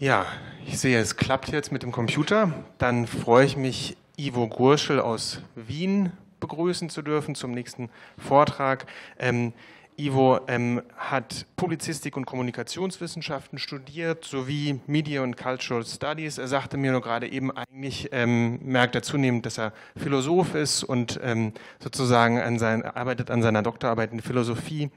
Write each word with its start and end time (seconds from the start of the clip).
Ja, 0.00 0.24
ich 0.66 0.78
sehe, 0.78 0.98
es 0.98 1.16
klappt 1.16 1.50
jetzt 1.50 1.72
mit 1.72 1.82
dem 1.82 1.92
Computer. 1.92 2.54
Dann 2.78 3.06
freue 3.06 3.44
ich 3.44 3.58
mich, 3.58 3.98
Ivo 4.16 4.48
Gurschel 4.48 4.98
aus 4.98 5.42
Wien 5.54 6.10
begrüßen 6.40 6.88
zu 6.88 7.02
dürfen 7.02 7.34
zum 7.34 7.50
nächsten 7.50 7.90
Vortrag. 8.16 8.86
Ähm, 9.18 9.52
Ivo 9.98 10.40
ähm, 10.48 10.80
hat 10.96 11.44
Publizistik 11.54 12.16
und 12.16 12.24
Kommunikationswissenschaften 12.24 13.58
studiert 13.58 14.24
sowie 14.24 14.80
Media 14.86 15.20
und 15.22 15.36
Cultural 15.36 15.84
Studies. 15.84 16.38
Er 16.38 16.48
sagte 16.48 16.78
mir 16.78 16.92
nur 16.92 17.02
gerade 17.02 17.30
eben, 17.30 17.50
eigentlich 17.54 18.08
ähm, 18.12 18.58
merkt 18.62 18.94
er 18.94 19.02
zunehmend, 19.02 19.44
dass 19.44 19.58
er 19.58 19.74
Philosoph 19.96 20.54
ist 20.54 20.82
und 20.82 21.20
ähm, 21.22 21.52
sozusagen 21.78 22.40
an 22.40 22.58
sein, 22.58 22.86
arbeitet 22.86 23.30
an 23.30 23.42
seiner 23.42 23.62
Doktorarbeit 23.62 24.12
in 24.12 24.22
Philosophie 24.22 24.88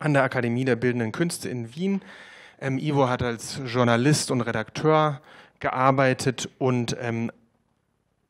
an 0.00 0.14
der 0.14 0.24
Akademie 0.24 0.64
der 0.64 0.74
Bildenden 0.74 1.12
Künste 1.12 1.48
in 1.48 1.76
Wien. 1.76 2.02
Ähm, 2.60 2.78
Ivo 2.78 3.08
hat 3.08 3.22
als 3.22 3.60
Journalist 3.66 4.30
und 4.30 4.40
Redakteur 4.40 5.20
gearbeitet 5.60 6.48
und 6.58 6.96
ähm, 7.00 7.30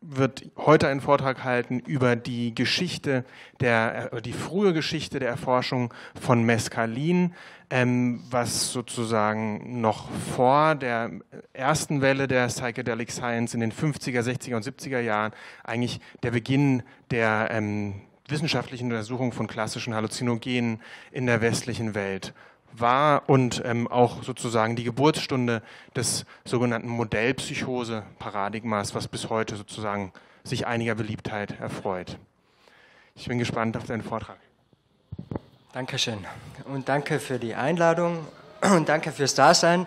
wird 0.00 0.45
heute 0.56 0.88
einen 0.88 1.00
Vortrag 1.00 1.42
halten 1.42 1.80
über 1.80 2.16
die 2.16 2.55
Geschichte 2.55 3.24
der, 3.60 4.12
äh, 4.12 4.23
die 4.23 4.33
frühe 4.33 4.73
Geschichte 4.73 5.19
der 5.19 5.28
Erforschung 5.28 5.92
von 6.20 6.45
Mescalin, 6.45 7.34
ähm, 7.70 8.23
was 8.30 8.73
sozusagen 8.73 9.80
noch 9.80 10.09
vor 10.34 10.74
der 10.74 11.11
ersten 11.52 12.00
Welle 12.00 12.28
der 12.28 12.47
Psychedelic 12.47 13.11
Science 13.11 13.55
in 13.55 13.61
den 13.61 13.72
50er, 13.72 14.20
60er 14.20 14.56
und 14.56 14.64
70er 14.64 15.00
Jahren 15.00 15.33
eigentlich 15.64 16.00
der 16.22 16.30
Beginn 16.30 16.83
der 17.11 17.48
ähm, 17.50 18.02
wissenschaftlichen 18.28 18.86
Untersuchung 18.86 19.33
von 19.33 19.47
klassischen 19.47 19.95
Halluzinogenen 19.95 20.80
in 21.11 21.27
der 21.27 21.41
westlichen 21.41 21.95
Welt 21.95 22.34
war 22.73 23.29
und 23.29 23.62
ähm, 23.65 23.88
auch 23.88 24.23
sozusagen 24.23 24.77
die 24.77 24.84
Geburtsstunde 24.84 25.62
des 25.95 26.25
sogenannten 26.45 26.89
Modellpsychose-Paradigmas, 26.89 28.95
was 28.95 29.08
bis 29.08 29.31
heute 29.31 29.56
sozusagen 29.56 30.12
sich 30.45 30.67
einiger 30.67 30.95
Beliebtheit 30.95 31.58
erfreut. 31.61 32.19
Ich 33.14 33.28
bin 33.28 33.39
gespannt 33.39 33.77
auf 33.77 33.84
deinen 33.84 34.03
Vortrag. 34.03 34.39
Dankeschön 35.73 36.19
und 36.73 36.89
danke 36.89 37.20
für 37.20 37.39
die 37.39 37.55
Einladung 37.55 38.27
und 38.62 38.89
danke 38.89 39.12
fürs 39.12 39.34
Dasein. 39.34 39.86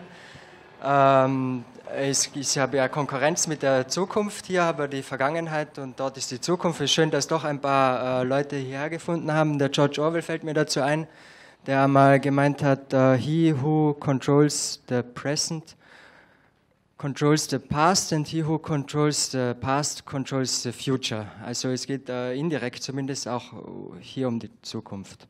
Ähm, 0.84 1.64
ich, 2.00 2.30
ich, 2.36 2.58
habe 2.60 2.78
ja 2.78 2.88
Konkurrenz 2.88 3.48
mit 3.48 3.64
der 3.64 3.88
Zukunft 3.88 4.46
hier, 4.46 4.64
aber 4.64 4.88
die 4.88 5.02
Vergangenheit 5.02 5.80
und 5.80 6.00
dort 6.00 6.18
ist 6.18 6.30
die 6.30 6.40
Zukunft. 6.40 6.80
Es 6.80 6.86
ist 6.86 6.94
schön, 6.94 7.10
dass 7.10 7.28
doch 7.28 7.44
ein 7.44 7.60
paar 7.60 8.22
äh, 8.22 8.24
Leute 8.24 8.56
hierher 8.56 8.90
gefunden 8.90 9.34
haben. 9.34 9.58
Der 9.58 9.70
George 9.70 10.02
Orwell 10.02 10.22
fällt 10.22 10.44
mir 10.44 10.54
dazu 10.54 10.82
ein 10.82 11.08
der 11.70 11.88
mal 11.88 12.20
gemeint 12.20 12.64
hat, 12.64 12.96
uh, 12.96 13.14
he 13.14 13.54
who 13.54 13.94
controls 14.00 14.82
the 14.88 15.04
present 15.04 15.76
controls 16.98 17.48
the 17.48 17.60
past 17.60 18.12
and 18.12 18.28
he 18.28 18.42
who 18.42 18.58
controls 18.58 19.30
the 19.30 19.56
past 19.62 20.04
controls 20.04 20.64
the 20.64 20.72
future. 20.72 21.28
Also 21.46 21.70
es 21.70 21.86
geht 21.86 22.10
uh, 22.10 22.32
indirekt 22.34 22.82
zumindest 22.82 23.28
auch 23.28 23.54
hier 24.02 24.28
um 24.28 24.40
die 24.40 24.50
Zukunft. 24.64 25.28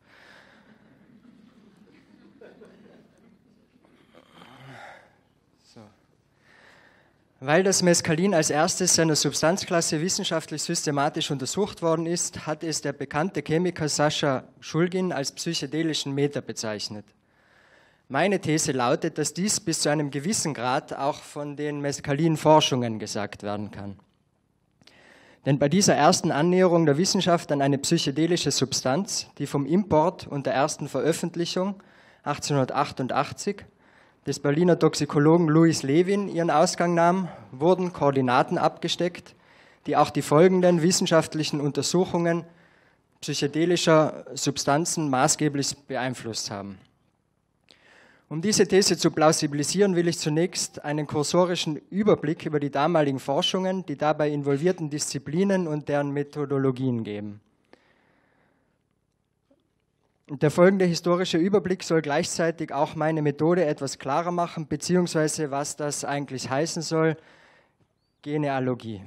Weil 7.41 7.63
das 7.63 7.81
Mescalin 7.81 8.33
als 8.33 8.49
erstes 8.49 8.95
seiner 8.95 9.15
Substanzklasse 9.15 10.01
wissenschaftlich 10.01 10.61
systematisch 10.61 11.31
untersucht 11.31 11.81
worden 11.81 12.05
ist, 12.05 12.45
hat 12.45 12.65
es 12.65 12.81
der 12.81 12.91
bekannte 12.91 13.41
Chemiker 13.41 13.87
Sascha 13.87 14.43
Schulgin 14.59 15.13
als 15.13 15.31
psychedelischen 15.31 16.13
Meter 16.13 16.41
bezeichnet. 16.41 17.05
Meine 18.09 18.41
These 18.41 18.73
lautet, 18.73 19.17
dass 19.17 19.33
dies 19.33 19.61
bis 19.61 19.81
zu 19.81 19.89
einem 19.89 20.11
gewissen 20.11 20.53
Grad 20.53 20.91
auch 20.91 21.21
von 21.21 21.55
den 21.55 21.79
Mescalin-Forschungen 21.79 22.99
gesagt 22.99 23.43
werden 23.43 23.71
kann. 23.71 23.97
Denn 25.45 25.59
bei 25.59 25.69
dieser 25.69 25.95
ersten 25.95 26.31
Annäherung 26.31 26.85
der 26.85 26.97
Wissenschaft 26.97 27.53
an 27.53 27.61
eine 27.61 27.77
psychedelische 27.77 28.51
Substanz, 28.51 29.27
die 29.37 29.47
vom 29.47 29.65
Import 29.65 30.27
und 30.27 30.45
der 30.45 30.55
ersten 30.55 30.89
Veröffentlichung 30.89 31.81
1888 32.23 33.63
des 34.25 34.39
Berliner 34.39 34.77
Toxikologen 34.77 35.47
Louis 35.47 35.83
Levin 35.83 36.27
ihren 36.27 36.51
Ausgang 36.51 36.93
nahm, 36.93 37.29
wurden 37.51 37.93
Koordinaten 37.93 38.57
abgesteckt, 38.57 39.35
die 39.85 39.95
auch 39.95 40.09
die 40.09 40.21
folgenden 40.21 40.81
wissenschaftlichen 40.81 41.61
Untersuchungen 41.61 42.43
psychedelischer 43.21 44.25
Substanzen 44.33 45.09
maßgeblich 45.09 45.75
beeinflusst 45.87 46.51
haben. 46.51 46.77
Um 48.29 48.41
diese 48.43 48.67
These 48.67 48.95
zu 48.95 49.09
plausibilisieren, 49.09 49.95
will 49.95 50.07
ich 50.07 50.19
zunächst 50.19 50.85
einen 50.85 51.07
kursorischen 51.07 51.81
Überblick 51.89 52.45
über 52.45 52.59
die 52.59 52.69
damaligen 52.69 53.19
Forschungen, 53.19 53.83
die 53.87 53.97
dabei 53.97 54.29
involvierten 54.29 54.91
Disziplinen 54.91 55.67
und 55.67 55.89
deren 55.89 56.11
Methodologien 56.11 57.03
geben. 57.03 57.41
Der 60.31 60.51
folgende 60.51 60.85
historische 60.85 61.39
Überblick 61.39 61.81
soll 61.83 62.03
gleichzeitig 62.03 62.71
auch 62.71 62.93
meine 62.93 63.23
Methode 63.23 63.65
etwas 63.65 63.97
klarer 63.97 64.29
machen, 64.31 64.67
beziehungsweise 64.67 65.49
was 65.49 65.75
das 65.75 66.05
eigentlich 66.05 66.47
heißen 66.47 66.83
soll, 66.83 67.17
Genealogie. 68.21 69.01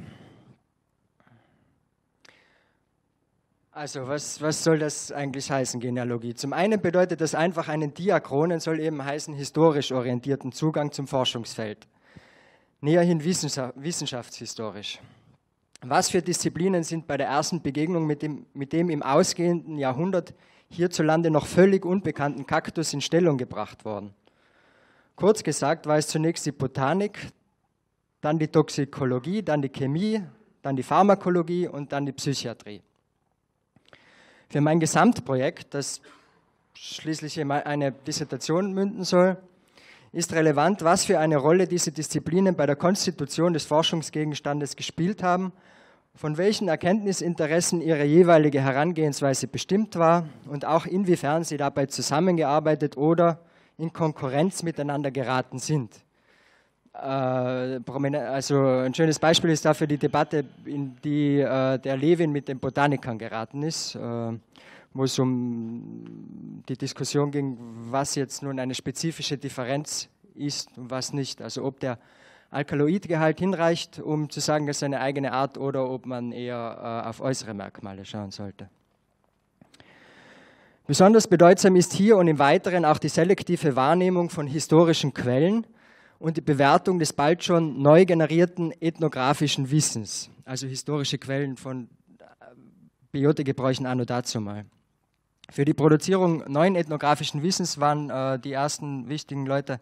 Also 3.70 4.08
was, 4.08 4.42
was 4.42 4.64
soll 4.64 4.80
das 4.80 5.12
eigentlich 5.12 5.48
heißen, 5.48 5.78
Genealogie? 5.78 6.34
Zum 6.34 6.52
einen 6.52 6.80
bedeutet 6.80 7.20
das 7.20 7.36
einfach 7.36 7.68
einen 7.68 7.94
Diachronen, 7.94 8.58
soll 8.58 8.80
eben 8.80 9.04
heißen 9.04 9.32
historisch 9.32 9.92
orientierten 9.92 10.50
Zugang 10.50 10.90
zum 10.90 11.06
Forschungsfeld. 11.06 11.86
Näherhin 12.80 13.22
wissenschaftshistorisch. 13.22 14.98
Was 15.82 16.10
für 16.10 16.20
Disziplinen 16.20 16.82
sind 16.82 17.06
bei 17.06 17.16
der 17.16 17.28
ersten 17.28 17.62
Begegnung 17.62 18.08
mit 18.08 18.22
dem, 18.22 18.44
mit 18.54 18.72
dem 18.72 18.90
im 18.90 19.04
ausgehenden 19.04 19.78
Jahrhundert 19.78 20.34
hierzulande 20.72 21.30
noch 21.30 21.46
völlig 21.46 21.84
unbekannten 21.84 22.46
Kaktus 22.46 22.92
in 22.92 23.00
Stellung 23.00 23.36
gebracht 23.36 23.84
worden. 23.84 24.14
Kurz 25.16 25.42
gesagt 25.42 25.86
war 25.86 25.98
es 25.98 26.08
zunächst 26.08 26.46
die 26.46 26.52
Botanik, 26.52 27.18
dann 28.20 28.38
die 28.38 28.48
Toxikologie, 28.48 29.42
dann 29.42 29.62
die 29.62 29.68
Chemie, 29.68 30.22
dann 30.62 30.76
die 30.76 30.82
Pharmakologie 30.82 31.68
und 31.68 31.92
dann 31.92 32.06
die 32.06 32.12
Psychiatrie. 32.12 32.80
Für 34.48 34.60
mein 34.60 34.80
Gesamtprojekt, 34.80 35.74
das 35.74 36.00
schließlich 36.74 37.40
eine 37.40 37.92
Dissertation 37.92 38.72
münden 38.72 39.04
soll, 39.04 39.36
ist 40.12 40.32
relevant, 40.32 40.82
was 40.82 41.04
für 41.04 41.18
eine 41.18 41.36
Rolle 41.36 41.66
diese 41.66 41.92
Disziplinen 41.92 42.54
bei 42.54 42.66
der 42.66 42.76
Konstitution 42.76 43.52
des 43.52 43.64
Forschungsgegenstandes 43.64 44.76
gespielt 44.76 45.22
haben 45.22 45.52
von 46.14 46.36
welchen 46.36 46.68
Erkenntnisinteressen 46.68 47.80
ihre 47.80 48.04
jeweilige 48.04 48.60
Herangehensweise 48.60 49.46
bestimmt 49.46 49.96
war 49.96 50.28
und 50.46 50.64
auch 50.64 50.86
inwiefern 50.86 51.44
sie 51.44 51.56
dabei 51.56 51.86
zusammengearbeitet 51.86 52.96
oder 52.96 53.40
in 53.78 53.92
Konkurrenz 53.92 54.62
miteinander 54.62 55.10
geraten 55.10 55.58
sind. 55.58 56.04
Äh, 56.94 56.98
also 56.98 58.66
ein 58.66 58.94
schönes 58.94 59.18
Beispiel 59.18 59.50
ist 59.50 59.64
dafür 59.64 59.86
die 59.86 59.96
Debatte, 59.96 60.44
in 60.66 60.96
die 61.02 61.40
äh, 61.40 61.78
der 61.78 61.96
Levin 61.96 62.30
mit 62.32 62.48
den 62.48 62.58
Botanikern 62.58 63.18
geraten 63.18 63.62
ist, 63.62 63.94
äh, 63.94 64.32
wo 64.92 65.04
es 65.04 65.18
um 65.18 66.62
die 66.68 66.76
Diskussion 66.76 67.30
ging, 67.30 67.56
was 67.90 68.14
jetzt 68.14 68.42
nun 68.42 68.58
eine 68.60 68.74
spezifische 68.74 69.38
Differenz 69.38 70.08
ist 70.34 70.76
und 70.76 70.90
was 70.90 71.14
nicht. 71.14 71.40
Also 71.40 71.64
ob 71.64 71.80
der 71.80 71.98
Alkaloidgehalt 72.52 73.38
hinreicht, 73.38 73.98
um 73.98 74.28
zu 74.28 74.40
sagen, 74.40 74.66
das 74.66 74.76
ist 74.76 74.82
eine 74.82 75.00
eigene 75.00 75.32
Art 75.32 75.56
oder 75.56 75.88
ob 75.88 76.04
man 76.04 76.32
eher 76.32 77.02
äh, 77.04 77.08
auf 77.08 77.22
äußere 77.22 77.54
Merkmale 77.54 78.04
schauen 78.04 78.30
sollte. 78.30 78.68
Besonders 80.86 81.28
bedeutsam 81.28 81.76
ist 81.76 81.94
hier 81.94 82.18
und 82.18 82.28
im 82.28 82.38
Weiteren 82.38 82.84
auch 82.84 82.98
die 82.98 83.08
selektive 83.08 83.74
Wahrnehmung 83.74 84.28
von 84.28 84.46
historischen 84.46 85.14
Quellen 85.14 85.66
und 86.18 86.36
die 86.36 86.42
Bewertung 86.42 86.98
des 86.98 87.14
bald 87.14 87.42
schon 87.42 87.80
neu 87.80 88.04
generierten 88.04 88.72
ethnografischen 88.82 89.70
Wissens, 89.70 90.28
also 90.44 90.66
historische 90.66 91.16
Quellen 91.16 91.56
von 91.56 91.88
äh, 92.18 92.24
Biotegebräuchen 93.12 93.86
anno 93.86 94.04
dazu 94.04 94.42
mal. 94.42 94.66
Für 95.50 95.64
die 95.64 95.74
Produzierung 95.74 96.44
neuen 96.52 96.76
ethnografischen 96.76 97.42
Wissens 97.42 97.80
waren 97.80 98.10
äh, 98.10 98.38
die 98.38 98.52
ersten 98.52 99.08
wichtigen 99.08 99.46
Leute 99.46 99.80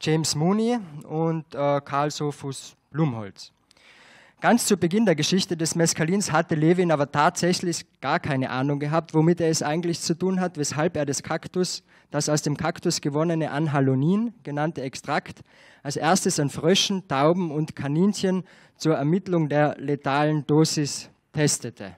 James 0.00 0.34
Mooney 0.34 0.78
und 1.08 1.54
äh, 1.54 1.80
Karl 1.80 2.10
Sophus 2.10 2.76
Blumholz. 2.90 3.52
Ganz 4.40 4.66
zu 4.66 4.76
Beginn 4.76 5.04
der 5.04 5.16
Geschichte 5.16 5.56
des 5.56 5.74
Mescalins 5.74 6.30
hatte 6.30 6.54
Levin 6.54 6.92
aber 6.92 7.10
tatsächlich 7.10 7.84
gar 8.00 8.20
keine 8.20 8.50
Ahnung 8.50 8.78
gehabt, 8.78 9.12
womit 9.12 9.40
er 9.40 9.50
es 9.50 9.64
eigentlich 9.64 9.98
zu 9.98 10.14
tun 10.14 10.40
hat, 10.40 10.56
weshalb 10.56 10.96
er 10.96 11.04
das 11.04 11.24
Kaktus, 11.24 11.82
das 12.12 12.28
aus 12.28 12.42
dem 12.42 12.56
Kaktus 12.56 13.00
gewonnene 13.00 13.50
Anhalonin 13.50 14.32
genannte 14.44 14.82
Extrakt, 14.82 15.40
als 15.82 15.96
erstes 15.96 16.38
an 16.38 16.50
Fröschen, 16.50 17.08
Tauben 17.08 17.50
und 17.50 17.74
Kaninchen 17.74 18.44
zur 18.76 18.94
Ermittlung 18.94 19.48
der 19.48 19.74
letalen 19.78 20.46
Dosis 20.46 21.10
testete. 21.32 21.96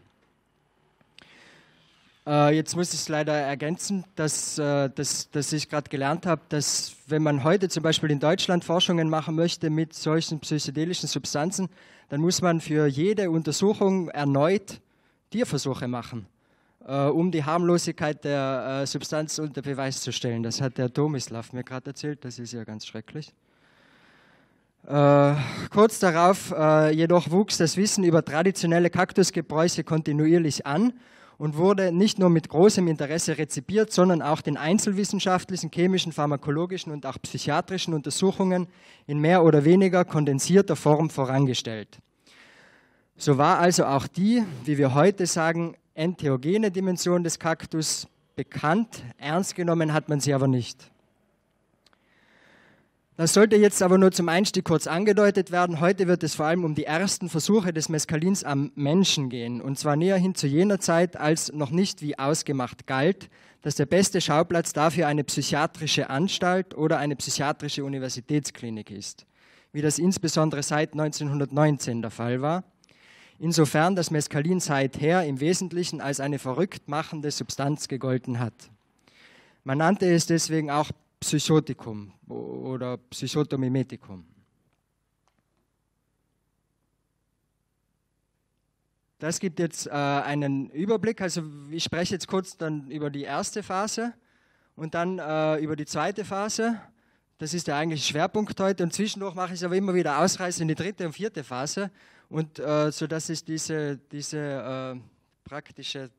Äh, 2.30 2.54
jetzt 2.54 2.76
muss 2.76 2.94
ich 2.94 3.00
es 3.00 3.08
leider 3.08 3.34
ergänzen, 3.34 4.04
dass, 4.14 4.56
äh, 4.56 4.88
dass, 4.88 5.28
dass 5.32 5.52
ich 5.52 5.68
gerade 5.68 5.90
gelernt 5.90 6.26
habe, 6.26 6.42
dass 6.48 6.94
wenn 7.08 7.24
man 7.24 7.42
heute 7.42 7.68
zum 7.68 7.82
Beispiel 7.82 8.08
in 8.12 8.20
Deutschland 8.20 8.62
Forschungen 8.62 9.10
machen 9.10 9.34
möchte 9.34 9.68
mit 9.68 9.94
solchen 9.94 10.38
psychedelischen 10.38 11.08
Substanzen, 11.08 11.68
dann 12.08 12.20
muss 12.20 12.40
man 12.40 12.60
für 12.60 12.86
jede 12.86 13.32
Untersuchung 13.32 14.10
erneut 14.10 14.80
Tierversuche 15.30 15.88
machen, 15.88 16.26
äh, 16.86 17.06
um 17.06 17.32
die 17.32 17.42
Harmlosigkeit 17.42 18.22
der 18.22 18.82
äh, 18.82 18.86
Substanz 18.86 19.40
unter 19.40 19.62
Beweis 19.62 20.00
zu 20.00 20.12
stellen. 20.12 20.44
Das 20.44 20.60
hat 20.60 20.78
der 20.78 20.92
Tomislav 20.92 21.52
mir 21.52 21.64
gerade 21.64 21.90
erzählt, 21.90 22.24
das 22.24 22.38
ist 22.38 22.52
ja 22.52 22.62
ganz 22.62 22.86
schrecklich. 22.86 23.32
Äh, 24.86 25.34
kurz 25.72 25.98
darauf 25.98 26.52
äh, 26.52 26.94
jedoch 26.94 27.32
wuchs 27.32 27.58
das 27.58 27.76
Wissen 27.76 28.04
über 28.04 28.24
traditionelle 28.24 28.88
Kaktusgebräuche 28.88 29.82
kontinuierlich 29.82 30.64
an 30.64 30.92
und 31.40 31.56
wurde 31.56 31.90
nicht 31.90 32.18
nur 32.18 32.28
mit 32.28 32.50
großem 32.50 32.86
Interesse 32.86 33.38
rezipiert, 33.38 33.90
sondern 33.94 34.20
auch 34.20 34.42
den 34.42 34.58
einzelwissenschaftlichen, 34.58 35.70
chemischen, 35.72 36.12
pharmakologischen 36.12 36.92
und 36.92 37.06
auch 37.06 37.16
psychiatrischen 37.22 37.94
Untersuchungen 37.94 38.66
in 39.06 39.20
mehr 39.20 39.42
oder 39.42 39.64
weniger 39.64 40.04
kondensierter 40.04 40.76
Form 40.76 41.08
vorangestellt. 41.08 41.98
So 43.16 43.38
war 43.38 43.58
also 43.58 43.86
auch 43.86 44.06
die, 44.06 44.44
wie 44.66 44.76
wir 44.76 44.92
heute 44.92 45.24
sagen, 45.24 45.76
entheogene 45.94 46.70
Dimension 46.70 47.24
des 47.24 47.38
Kaktus 47.38 48.06
bekannt, 48.36 49.02
ernst 49.16 49.54
genommen 49.54 49.94
hat 49.94 50.10
man 50.10 50.20
sie 50.20 50.34
aber 50.34 50.46
nicht. 50.46 50.90
Das 53.20 53.34
sollte 53.34 53.56
jetzt 53.56 53.82
aber 53.82 53.98
nur 53.98 54.12
zum 54.12 54.30
Einstieg 54.30 54.64
kurz 54.64 54.86
angedeutet 54.86 55.50
werden. 55.50 55.80
Heute 55.80 56.08
wird 56.08 56.22
es 56.22 56.36
vor 56.36 56.46
allem 56.46 56.64
um 56.64 56.74
die 56.74 56.84
ersten 56.84 57.28
Versuche 57.28 57.70
des 57.70 57.90
Mescalins 57.90 58.44
am 58.44 58.72
Menschen 58.76 59.28
gehen. 59.28 59.60
Und 59.60 59.78
zwar 59.78 59.94
näher 59.94 60.16
hin 60.16 60.34
zu 60.34 60.46
jener 60.46 60.80
Zeit, 60.80 61.18
als 61.18 61.52
noch 61.52 61.68
nicht 61.68 62.00
wie 62.00 62.18
ausgemacht 62.18 62.86
galt, 62.86 63.28
dass 63.60 63.74
der 63.74 63.84
beste 63.84 64.22
Schauplatz 64.22 64.72
dafür 64.72 65.06
eine 65.06 65.22
psychiatrische 65.22 66.08
Anstalt 66.08 66.74
oder 66.74 66.96
eine 66.96 67.14
psychiatrische 67.14 67.84
Universitätsklinik 67.84 68.90
ist. 68.90 69.26
Wie 69.74 69.82
das 69.82 69.98
insbesondere 69.98 70.62
seit 70.62 70.94
1919 70.94 72.00
der 72.00 72.10
Fall 72.10 72.40
war. 72.40 72.64
Insofern 73.38 73.96
das 73.96 74.10
Mescalin 74.10 74.60
seither 74.60 75.26
im 75.26 75.40
Wesentlichen 75.40 76.00
als 76.00 76.20
eine 76.20 76.38
verrückt 76.38 76.88
machende 76.88 77.30
Substanz 77.30 77.86
gegolten 77.86 78.38
hat. 78.38 78.54
Man 79.62 79.76
nannte 79.76 80.10
es 80.10 80.24
deswegen 80.24 80.70
auch 80.70 80.90
Psychotikum 81.20 82.12
oder 82.28 82.96
Psychotomimetikum. 82.96 84.24
Das 89.18 89.38
gibt 89.38 89.58
jetzt 89.58 89.86
äh, 89.86 89.90
einen 89.90 90.70
Überblick. 90.70 91.20
Also 91.20 91.42
ich 91.70 91.84
spreche 91.84 92.14
jetzt 92.14 92.26
kurz 92.26 92.56
dann 92.56 92.90
über 92.90 93.10
die 93.10 93.22
erste 93.22 93.62
Phase 93.62 94.14
und 94.76 94.94
dann 94.94 95.18
äh, 95.18 95.58
über 95.58 95.76
die 95.76 95.84
zweite 95.84 96.24
Phase. 96.24 96.80
Das 97.36 97.52
ist 97.52 97.68
der 97.68 97.76
eigentliche 97.76 98.06
Schwerpunkt 98.06 98.58
heute. 98.58 98.82
Und 98.82 98.94
zwischendurch 98.94 99.34
mache 99.34 99.52
ich 99.52 99.62
aber 99.62 99.76
immer 99.76 99.94
wieder 99.94 100.20
Ausreise 100.20 100.62
in 100.62 100.68
die 100.68 100.74
dritte 100.74 101.06
und 101.06 101.12
vierte 101.12 101.44
Phase, 101.44 101.90
und 102.30 102.58
äh, 102.58 102.92
sodass 102.92 103.28
ich 103.28 103.44
diese, 103.44 103.98
diese 103.98 104.38
äh, 104.38 105.00
praktische 105.44 106.10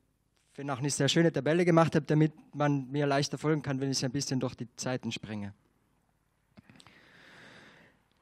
wenn 0.56 0.70
auch 0.70 0.82
nicht 0.82 0.96
sehr 0.96 1.08
schöne 1.08 1.32
Tabelle 1.32 1.66
gemacht 1.66 1.96
habe, 1.96 2.06
damit 2.06 2.34
man 2.54 2.90
mir 2.92 3.08
leichter 3.08 3.38
folgen 3.38 3.62
kann, 3.62 3.80
wenn 3.80 3.92
ich 3.92 4.04
ein 4.04 4.12
bisschen 4.12 4.40
durch 4.40 4.56
die 4.56 4.68
Zeiten 4.76 5.12
springe. 5.12 5.54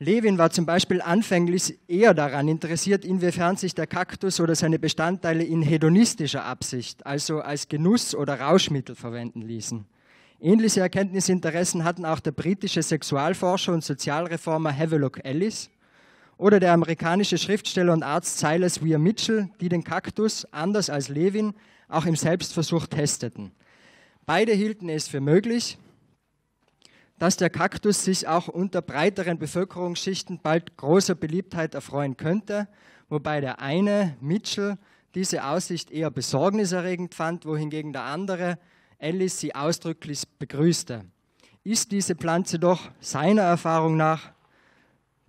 Levin 0.02 0.38
war 0.38 0.50
zum 0.50 0.66
Beispiel 0.66 1.02
anfänglich 1.02 1.78
eher 1.90 2.14
daran 2.14 2.48
interessiert, 2.48 3.04
inwiefern 3.04 3.58
sich 3.58 3.76
der 3.76 3.86
Kaktus 3.86 4.40
oder 4.40 4.56
seine 4.56 4.80
Bestandteile 4.80 5.44
in 5.44 5.62
hedonistischer 5.62 6.46
Absicht, 6.46 7.06
also 7.06 7.42
als 7.42 7.68
Genuss 7.68 8.16
oder 8.16 8.40
Rauschmittel 8.40 8.96
verwenden 8.96 9.42
ließen. 9.42 9.86
Ähnliche 10.40 10.80
Erkenntnisinteressen 10.80 11.84
hatten 11.84 12.06
auch 12.06 12.22
der 12.22 12.32
britische 12.32 12.82
Sexualforscher 12.82 13.74
und 13.74 13.84
Sozialreformer 13.84 14.74
Havelock 14.74 15.20
Ellis 15.26 15.70
oder 16.40 16.62
der 16.62 16.72
amerikanische 16.72 17.38
Schriftsteller 17.38 17.92
und 17.92 18.02
Arzt 18.02 18.40
Silas 18.40 18.82
Weir 18.84 18.98
Mitchell, 18.98 19.50
die 19.60 19.68
den 19.68 19.84
Kaktus, 19.84 20.46
anders 20.54 20.90
als 20.90 21.10
Levin, 21.10 21.54
auch 21.90 22.06
im 22.06 22.16
Selbstversuch 22.16 22.88
testeten. 22.88 23.52
Beide 24.26 24.54
hielten 24.54 24.88
es 24.88 25.10
für 25.10 25.20
möglich, 25.20 25.78
dass 27.18 27.36
der 27.36 27.50
Kaktus 27.50 28.06
sich 28.06 28.26
auch 28.30 28.48
unter 28.48 28.82
breiteren 28.82 29.38
Bevölkerungsschichten 29.38 30.40
bald 30.42 30.78
großer 30.78 31.14
Beliebtheit 31.14 31.76
erfreuen 31.76 32.16
könnte, 32.16 32.70
wobei 33.10 33.42
der 33.42 33.60
eine, 33.60 34.16
Mitchell, 34.22 34.78
diese 35.16 35.44
Aussicht 35.44 35.92
eher 35.92 36.10
besorgniserregend 36.10 37.16
fand, 37.16 37.46
wohingegen 37.46 37.92
der 37.92 38.04
andere, 38.04 38.58
Ellis, 38.98 39.42
sie 39.42 39.56
ausdrücklich 39.56 40.24
begrüßte. 40.38 41.04
Ist 41.66 41.92
diese 41.92 42.16
Pflanze 42.16 42.60
doch 42.60 42.92
seiner 43.02 43.42
Erfahrung 43.42 43.98
nach 43.98 44.32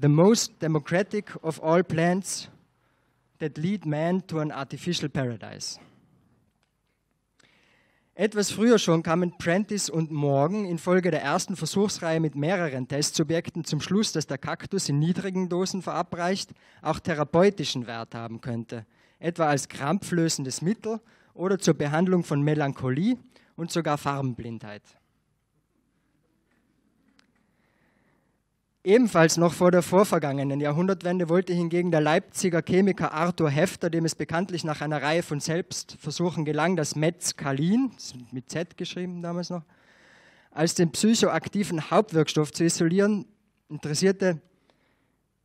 the 0.01 0.09
most 0.09 0.59
democratic 0.61 1.31
of 1.43 1.61
all 1.63 1.83
plants 1.83 2.49
that 3.39 3.59
lead 3.59 3.85
man 3.85 4.23
to 4.27 4.39
an 4.41 4.51
artificial 4.51 5.09
paradise. 5.09 5.79
Etwas 8.15 8.51
früher 8.51 8.79
schon 8.79 9.03
kamen 9.03 9.39
Prentice 9.39 9.89
und 9.89 10.11
Morgan 10.11 10.67
infolge 10.67 11.11
der 11.11 11.23
ersten 11.23 11.57
Versuchsreihe 11.57 12.21
mit 12.21 12.35
mehreren 12.35 12.87
Testsubjekten 12.87 13.65
zum 13.65 13.81
Schluss, 13.81 14.13
dass 14.13 14.27
der 14.27 14.37
Kaktus 14.37 14.89
in 14.91 14.99
niedrigen 14.99 15.49
Dosen 15.49 15.81
verabreicht 15.81 16.51
auch 16.83 17.01
therapeutischen 17.01 17.87
Wert 17.87 18.15
haben 18.15 18.41
könnte, 18.41 18.85
etwa 19.21 19.47
als 19.47 19.69
krampflösendes 19.69 20.61
Mittel 20.61 21.01
oder 21.33 21.59
zur 21.59 21.75
Behandlung 21.75 22.25
von 22.25 22.43
Melancholie 22.43 23.17
und 23.57 23.71
sogar 23.71 23.97
Farbenblindheit. 23.97 24.83
Ebenfalls 28.83 29.37
noch 29.37 29.53
vor 29.53 29.71
der 29.71 29.83
vorvergangenen 29.83 30.59
Jahrhundertwende 30.59 31.29
wollte 31.29 31.53
hingegen 31.53 31.91
der 31.91 32.01
Leipziger 32.01 32.63
Chemiker 32.63 33.13
Arthur 33.13 33.51
Hefter, 33.51 33.91
dem 33.91 34.07
es 34.07 34.15
bekanntlich 34.15 34.65
nach 34.65 34.81
einer 34.81 35.03
Reihe 35.03 35.23
von 35.23 35.39
Selbstversuchen 35.39 36.47
gelang, 36.47 36.77
das 36.77 36.97
Metzkalin, 36.97 37.93
mit 38.31 38.49
Z 38.49 38.79
geschrieben 38.79 39.21
damals 39.21 39.51
noch, 39.51 39.65
als 40.51 40.75
den 40.75 40.93
psychoaktiven 40.93 41.91
Hauptwirkstoff 41.91 42.53
zu 42.53 42.65
isolieren, 42.65 43.27
interessierte 43.69 44.41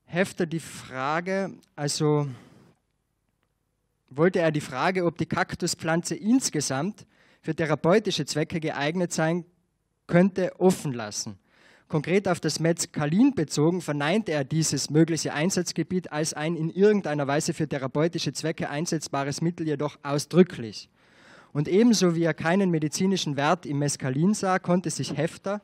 Hefter 0.05 0.45
die 0.45 0.61
Frage, 0.61 1.51
also 1.75 2.29
wollte 4.09 4.39
er 4.39 4.51
die 4.51 4.61
Frage, 4.61 5.03
ob 5.03 5.17
die 5.17 5.25
Kaktuspflanze 5.25 6.15
insgesamt 6.15 7.05
für 7.41 7.53
therapeutische 7.53 8.25
Zwecke 8.25 8.61
geeignet 8.61 9.11
sein 9.11 9.43
könnte, 10.07 10.57
offen 10.57 10.93
lassen. 10.93 11.37
Konkret 11.87 12.27
auf 12.27 12.39
das 12.39 12.59
Mescalin 12.59 13.35
bezogen 13.35 13.79
verneinte 13.79 14.31
er 14.31 14.43
dieses 14.43 14.89
mögliche 14.89 15.33
Einsatzgebiet 15.33 16.11
als 16.11 16.33
ein 16.33 16.55
in 16.55 16.71
irgendeiner 16.71 17.27
Weise 17.27 17.53
für 17.53 17.67
therapeutische 17.67 18.33
Zwecke 18.33 18.69
einsetzbares 18.69 19.41
Mittel 19.41 19.67
jedoch 19.67 19.99
ausdrücklich. 20.01 20.89
Und 21.53 21.67
ebenso 21.67 22.15
wie 22.15 22.23
er 22.23 22.33
keinen 22.33 22.71
medizinischen 22.71 23.37
Wert 23.37 23.65
im 23.67 23.79
Mescalin 23.79 24.33
sah, 24.33 24.57
konnte 24.57 24.89
sich 24.89 25.15
Hefter, 25.15 25.61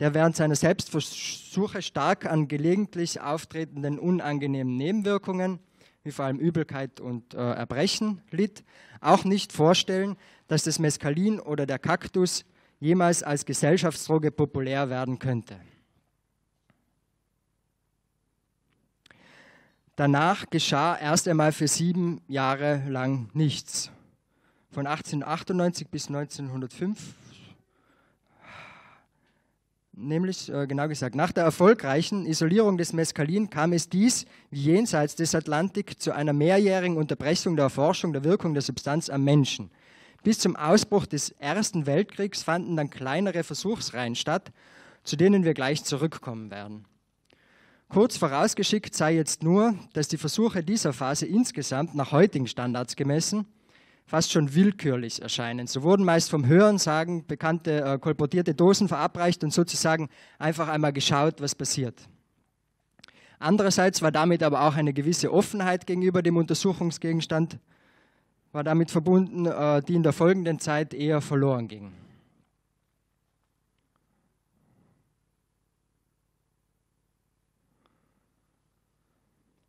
der 0.00 0.14
während 0.14 0.36
seiner 0.36 0.56
Selbstversuche 0.56 1.82
stark 1.82 2.24
an 2.24 2.48
gelegentlich 2.48 3.20
auftretenden 3.20 3.98
unangenehmen 3.98 4.74
Nebenwirkungen, 4.76 5.58
wie 6.02 6.12
vor 6.12 6.24
allem 6.24 6.38
Übelkeit 6.38 7.00
und 7.00 7.34
äh, 7.34 7.38
Erbrechen, 7.38 8.22
litt, 8.30 8.64
auch 9.00 9.24
nicht 9.24 9.52
vorstellen, 9.52 10.16
dass 10.46 10.64
das 10.64 10.78
Mescalin 10.78 11.40
oder 11.40 11.66
der 11.66 11.78
Kaktus 11.78 12.44
jemals 12.80 13.22
als 13.22 13.44
Gesellschaftsdroge 13.44 14.30
populär 14.30 14.88
werden 14.88 15.18
könnte. 15.18 15.56
Danach 19.96 20.48
geschah 20.48 20.96
erst 20.96 21.26
einmal 21.26 21.50
für 21.50 21.66
sieben 21.66 22.20
Jahre 22.28 22.84
lang 22.88 23.30
nichts. 23.32 23.90
Von 24.70 24.86
1898 24.86 25.88
bis 25.88 26.06
1905, 26.06 27.14
nämlich 29.92 30.52
äh, 30.52 30.68
genau 30.68 30.86
gesagt, 30.86 31.16
nach 31.16 31.32
der 31.32 31.42
erfolgreichen 31.42 32.26
Isolierung 32.26 32.78
des 32.78 32.92
Mescalin 32.92 33.50
kam 33.50 33.72
es 33.72 33.88
dies, 33.88 34.26
wie 34.50 34.62
jenseits 34.62 35.16
des 35.16 35.34
Atlantik, 35.34 36.00
zu 36.00 36.12
einer 36.12 36.32
mehrjährigen 36.32 36.96
Unterbrechung 36.96 37.56
der 37.56 37.64
Erforschung 37.64 38.12
der 38.12 38.22
Wirkung 38.22 38.54
der 38.54 38.62
Substanz 38.62 39.10
am 39.10 39.24
Menschen. 39.24 39.70
Bis 40.22 40.38
zum 40.38 40.56
Ausbruch 40.56 41.06
des 41.06 41.30
Ersten 41.30 41.86
Weltkriegs 41.86 42.42
fanden 42.42 42.76
dann 42.76 42.90
kleinere 42.90 43.44
Versuchsreihen 43.44 44.14
statt, 44.14 44.52
zu 45.04 45.16
denen 45.16 45.44
wir 45.44 45.54
gleich 45.54 45.84
zurückkommen 45.84 46.50
werden. 46.50 46.84
Kurz 47.88 48.18
vorausgeschickt 48.18 48.94
sei 48.94 49.14
jetzt 49.14 49.42
nur, 49.42 49.74
dass 49.94 50.08
die 50.08 50.18
Versuche 50.18 50.62
dieser 50.62 50.92
Phase 50.92 51.26
insgesamt 51.26 51.94
nach 51.94 52.12
heutigen 52.12 52.46
Standards 52.46 52.96
gemessen 52.96 53.46
fast 54.08 54.32
schon 54.32 54.54
willkürlich 54.54 55.20
erscheinen. 55.20 55.66
So 55.66 55.82
wurden 55.82 56.04
meist 56.04 56.30
vom 56.30 56.46
Hörensagen 56.46 57.26
bekannte 57.26 57.82
äh, 57.82 57.98
kolportierte 57.98 58.54
Dosen 58.54 58.88
verabreicht 58.88 59.44
und 59.44 59.52
sozusagen 59.52 60.08
einfach 60.38 60.68
einmal 60.68 60.94
geschaut, 60.94 61.42
was 61.42 61.54
passiert. 61.54 62.08
Andererseits 63.38 64.00
war 64.00 64.10
damit 64.10 64.42
aber 64.42 64.62
auch 64.62 64.74
eine 64.74 64.94
gewisse 64.94 65.32
Offenheit 65.32 65.86
gegenüber 65.86 66.22
dem 66.22 66.38
Untersuchungsgegenstand 66.38 67.58
war 68.52 68.64
damit 68.64 68.90
verbunden, 68.90 69.46
äh, 69.46 69.82
die 69.82 69.94
in 69.94 70.02
der 70.02 70.12
folgenden 70.12 70.58
Zeit 70.58 70.94
eher 70.94 71.20
verloren 71.20 71.68
ging. 71.68 71.92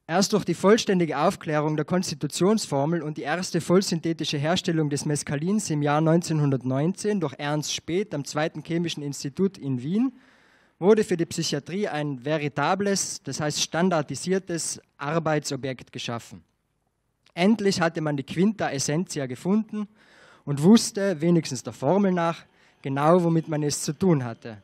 Erst 0.09 0.33
durch 0.33 0.43
die 0.43 0.55
vollständige 0.55 1.19
Aufklärung 1.19 1.75
der 1.75 1.85
Konstitutionsformel 1.85 3.03
und 3.03 3.17
die 3.17 3.21
erste 3.21 3.61
vollsynthetische 3.61 4.39
Herstellung 4.39 4.89
des 4.89 5.05
Mescalins 5.05 5.69
im 5.69 5.83
Jahr 5.83 5.99
1919 5.99 7.19
durch 7.19 7.35
Ernst 7.37 7.75
Speth 7.75 8.15
am 8.15 8.25
Zweiten 8.25 8.63
Chemischen 8.63 9.03
Institut 9.03 9.59
in 9.59 9.83
Wien 9.83 10.13
wurde 10.79 11.03
für 11.03 11.15
die 11.15 11.27
Psychiatrie 11.27 11.87
ein 11.87 12.25
veritables, 12.25 13.21
das 13.21 13.39
heißt 13.39 13.61
standardisiertes 13.61 14.81
Arbeitsobjekt 14.97 15.91
geschaffen. 15.91 16.43
Endlich 17.33 17.81
hatte 17.81 18.01
man 18.01 18.17
die 18.17 18.23
Quinta 18.23 18.69
Essentia 18.69 19.25
gefunden 19.25 19.87
und 20.45 20.61
wusste, 20.63 21.19
wenigstens 21.21 21.63
der 21.63 21.73
Formel 21.73 22.11
nach, 22.11 22.45
genau, 22.81 23.23
womit 23.23 23.47
man 23.47 23.63
es 23.63 23.81
zu 23.83 23.93
tun 23.93 24.25
hatte. 24.25 24.61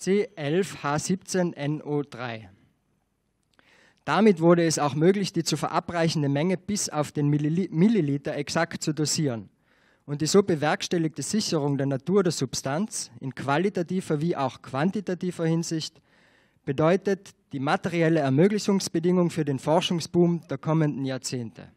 C11H17NO3. 0.00 2.48
Damit 4.04 4.40
wurde 4.40 4.64
es 4.64 4.78
auch 4.78 4.94
möglich, 4.94 5.32
die 5.34 5.44
zu 5.44 5.58
verabreichende 5.58 6.30
Menge 6.30 6.56
bis 6.56 6.88
auf 6.88 7.12
den 7.12 7.28
Milliliter 7.28 8.34
exakt 8.36 8.82
zu 8.82 8.94
dosieren. 8.94 9.50
Und 10.06 10.22
die 10.22 10.26
so 10.26 10.42
bewerkstelligte 10.42 11.20
Sicherung 11.20 11.76
der 11.76 11.86
Natur 11.86 12.22
der 12.22 12.32
Substanz 12.32 13.10
in 13.20 13.34
qualitativer 13.34 14.22
wie 14.22 14.34
auch 14.34 14.62
quantitativer 14.62 15.44
Hinsicht 15.44 16.00
bedeutet 16.64 17.34
die 17.52 17.60
materielle 17.60 18.20
Ermöglichungsbedingung 18.20 19.28
für 19.28 19.44
den 19.44 19.58
Forschungsboom 19.58 20.48
der 20.48 20.56
kommenden 20.56 21.04
Jahrzehnte. 21.04 21.68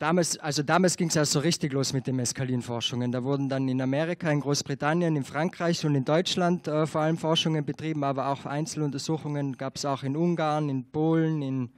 Damals, 0.00 0.36
also 0.38 0.62
damals 0.64 0.96
ging 0.96 1.08
es 1.08 1.14
ja 1.14 1.24
so 1.24 1.38
richtig 1.38 1.72
los 1.72 1.92
mit 1.92 2.08
den 2.08 2.16
Meskalinforschungen. 2.16 3.12
Da 3.12 3.22
wurden 3.22 3.48
dann 3.48 3.68
in 3.68 3.80
Amerika, 3.80 4.30
in 4.30 4.40
Großbritannien, 4.40 5.14
in 5.14 5.24
Frankreich 5.24 5.84
und 5.86 5.94
in 5.94 6.04
Deutschland 6.04 6.66
äh, 6.66 6.86
vor 6.86 7.02
allem 7.02 7.18
Forschungen 7.18 7.64
betrieben, 7.64 8.02
aber 8.02 8.28
auch 8.28 8.46
Einzeluntersuchungen 8.46 9.56
gab 9.56 9.76
es 9.76 9.84
auch 9.84 10.02
in 10.02 10.16
Ungarn, 10.16 10.68
in 10.68 10.90
Polen, 10.90 11.42
in 11.42 11.70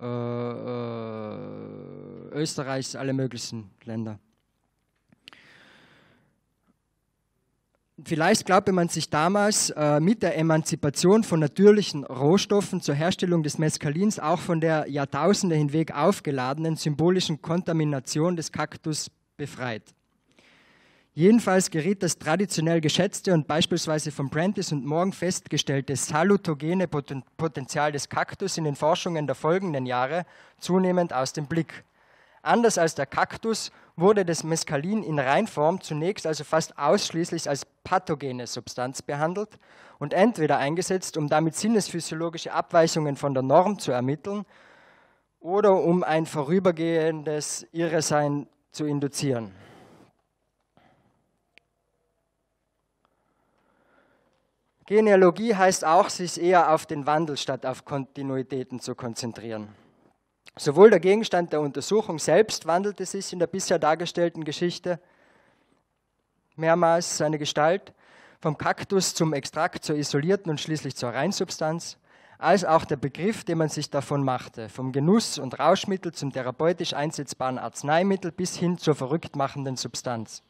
äh, 0.00 0.04
äh, 0.04 1.36
Österreich, 2.32 2.98
alle 2.98 3.12
möglichen 3.12 3.70
Länder. 3.84 4.18
Vielleicht 8.04 8.46
glaubte 8.46 8.72
man 8.72 8.88
sich 8.88 9.10
damals 9.10 9.70
äh, 9.70 10.00
mit 10.00 10.22
der 10.22 10.36
Emanzipation 10.38 11.22
von 11.22 11.40
natürlichen 11.40 12.04
Rohstoffen 12.04 12.80
zur 12.80 12.94
Herstellung 12.94 13.42
des 13.42 13.58
Mescalins 13.58 14.18
auch 14.18 14.38
von 14.38 14.60
der 14.60 14.88
Jahrtausende 14.88 15.56
hinweg 15.56 15.92
aufgeladenen 15.94 16.76
symbolischen 16.76 17.42
Kontamination 17.42 18.36
des 18.36 18.52
Kaktus 18.52 19.10
befreit. 19.36 19.82
Jedenfalls 21.12 21.70
geriet 21.70 22.02
das 22.02 22.18
traditionell 22.18 22.80
geschätzte 22.80 23.34
und 23.34 23.48
beispielsweise 23.48 24.12
von 24.12 24.30
Prentice 24.30 24.72
und 24.72 24.86
Morgan 24.86 25.12
festgestellte 25.12 25.96
salutogene 25.96 26.86
Potenzial 26.88 27.92
des 27.92 28.08
Kaktus 28.08 28.56
in 28.56 28.64
den 28.64 28.76
Forschungen 28.76 29.26
der 29.26 29.34
folgenden 29.34 29.86
Jahre 29.86 30.24
zunehmend 30.58 31.12
aus 31.12 31.32
dem 31.32 31.46
Blick. 31.46 31.84
Anders 32.42 32.78
als 32.78 32.94
der 32.94 33.06
Kaktus 33.06 33.70
wurde 33.96 34.24
das 34.24 34.44
Mescalin 34.44 35.02
in 35.02 35.18
Reinform 35.18 35.80
zunächst 35.80 36.26
also 36.26 36.44
fast 36.44 36.78
ausschließlich 36.78 37.48
als 37.48 37.66
pathogene 37.84 38.46
Substanz 38.46 39.02
behandelt 39.02 39.58
und 39.98 40.14
entweder 40.14 40.56
eingesetzt, 40.56 41.18
um 41.18 41.28
damit 41.28 41.54
sinnesphysiologische 41.54 42.52
Abweichungen 42.52 43.16
von 43.16 43.34
der 43.34 43.42
Norm 43.42 43.78
zu 43.78 43.92
ermitteln 43.92 44.46
oder 45.40 45.74
um 45.74 46.02
ein 46.02 46.24
vorübergehendes 46.24 47.66
Irresein 47.72 48.46
zu 48.70 48.86
induzieren. 48.86 49.52
Genealogie 54.86 55.54
heißt 55.54 55.84
auch, 55.84 56.08
sich 56.08 56.40
eher 56.40 56.72
auf 56.74 56.84
den 56.84 57.06
Wandel 57.06 57.36
statt 57.36 57.64
auf 57.64 57.84
Kontinuitäten 57.84 58.80
zu 58.80 58.94
konzentrieren. 58.96 59.68
Sowohl 60.56 60.90
der 60.90 61.00
Gegenstand 61.00 61.52
der 61.52 61.60
Untersuchung 61.60 62.18
selbst 62.18 62.66
wandelte 62.66 63.06
sich 63.06 63.32
in 63.32 63.38
der 63.38 63.46
bisher 63.46 63.78
dargestellten 63.78 64.44
Geschichte 64.44 65.00
mehrmals 66.56 67.16
seine 67.16 67.38
Gestalt, 67.38 67.92
vom 68.40 68.56
Kaktus 68.56 69.14
zum 69.14 69.32
Extrakt 69.32 69.84
zur 69.84 69.96
isolierten 69.96 70.50
und 70.50 70.60
schließlich 70.60 70.96
zur 70.96 71.10
Reinsubstanz, 71.10 71.98
als 72.38 72.64
auch 72.64 72.86
der 72.86 72.96
Begriff, 72.96 73.44
den 73.44 73.58
man 73.58 73.68
sich 73.68 73.90
davon 73.90 74.24
machte, 74.24 74.68
vom 74.70 74.92
Genuss- 74.92 75.38
und 75.38 75.58
Rauschmittel 75.58 76.12
zum 76.12 76.32
therapeutisch 76.32 76.94
einsetzbaren 76.94 77.58
Arzneimittel 77.58 78.32
bis 78.32 78.56
hin 78.56 78.78
zur 78.78 78.94
verrückt 78.94 79.36
machenden 79.36 79.76
Substanz. 79.76 80.42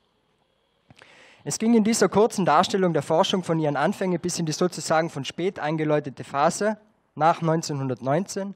Es 1.42 1.58
ging 1.58 1.74
in 1.74 1.84
dieser 1.84 2.08
kurzen 2.08 2.44
Darstellung 2.44 2.92
der 2.92 3.02
Forschung 3.02 3.42
von 3.42 3.58
ihren 3.58 3.76
Anfängen 3.76 4.20
bis 4.20 4.38
in 4.38 4.46
die 4.46 4.52
sozusagen 4.52 5.10
von 5.10 5.24
spät 5.24 5.58
eingeläutete 5.58 6.22
Phase 6.22 6.76
nach 7.14 7.40
1919 7.40 8.54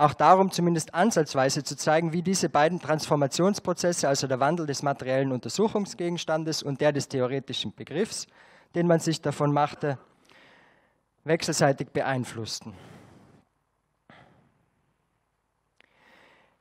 auch 0.00 0.14
darum, 0.14 0.50
zumindest 0.50 0.94
ansatzweise 0.94 1.62
zu 1.62 1.76
zeigen, 1.76 2.12
wie 2.12 2.22
diese 2.22 2.48
beiden 2.48 2.80
Transformationsprozesse, 2.80 4.08
also 4.08 4.26
der 4.26 4.40
Wandel 4.40 4.66
des 4.66 4.82
materiellen 4.82 5.32
Untersuchungsgegenstandes 5.32 6.62
und 6.62 6.80
der 6.80 6.92
des 6.92 7.08
theoretischen 7.08 7.74
Begriffs, 7.74 8.26
den 8.74 8.86
man 8.86 9.00
sich 9.00 9.20
davon 9.20 9.52
machte, 9.52 9.98
wechselseitig 11.24 11.90
beeinflussten. 11.90 12.74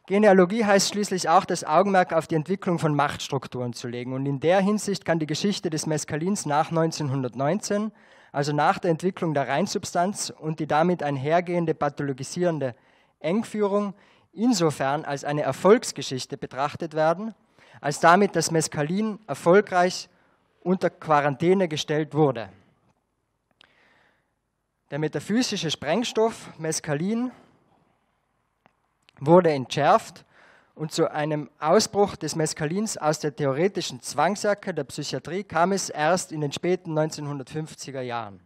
Genealogie 0.06 0.66
heißt 0.66 0.90
schließlich 0.90 1.30
auch, 1.30 1.46
das 1.46 1.64
Augenmerk 1.64 2.14
auf 2.14 2.26
die 2.26 2.34
Entwicklung 2.34 2.80
von 2.80 2.96
Machtstrukturen 2.96 3.74
zu 3.74 3.88
legen. 3.88 4.14
Und 4.14 4.26
in 4.26 4.40
der 4.40 4.60
Hinsicht 4.60 5.06
kann 5.06 5.20
die 5.20 5.28
Geschichte 5.28 5.70
des 5.70 5.86
Mescalins 5.86 6.48
nach 6.48 6.72
1919, 6.72 7.92
also 8.32 8.52
nach 8.52 8.80
der 8.80 8.90
Entwicklung 8.90 9.36
der 9.36 9.48
Reinsubstanz 9.48 10.34
und 10.36 10.60
die 10.60 10.66
damit 10.66 11.04
einhergehende 11.04 11.76
pathologisierende 11.76 12.74
Engführung 13.20 13.94
insofern 14.34 15.06
als 15.06 15.24
eine 15.24 15.42
Erfolgsgeschichte 15.42 16.38
betrachtet 16.38 16.94
werden, 16.94 17.34
als 17.82 18.00
damit 18.00 18.36
das 18.36 18.52
Mescalin 18.52 19.20
erfolgreich 19.28 20.10
unter 20.62 20.90
Quarantäne 20.90 21.68
gestellt 21.68 22.14
wurde. 22.14 22.50
Der 24.92 25.00
metaphysische 25.00 25.70
Sprengstoff 25.70 26.50
Mescalin 26.58 27.32
wurde 29.20 29.52
entschärft 29.52 30.26
und 30.76 30.92
zu 30.92 31.12
einem 31.12 31.50
Ausbruch 31.60 32.16
des 32.16 32.36
Mescalins 32.36 32.98
aus 32.98 33.20
der 33.20 33.36
theoretischen 33.36 34.02
Zwangsjacke 34.02 34.74
der 34.74 34.86
Psychiatrie 34.86 35.44
kam 35.44 35.74
es 35.74 35.90
erst 35.90 36.32
in 36.32 36.42
den 36.42 36.52
späten 36.52 36.98
1950er 36.98 38.02
Jahren. 38.02 38.40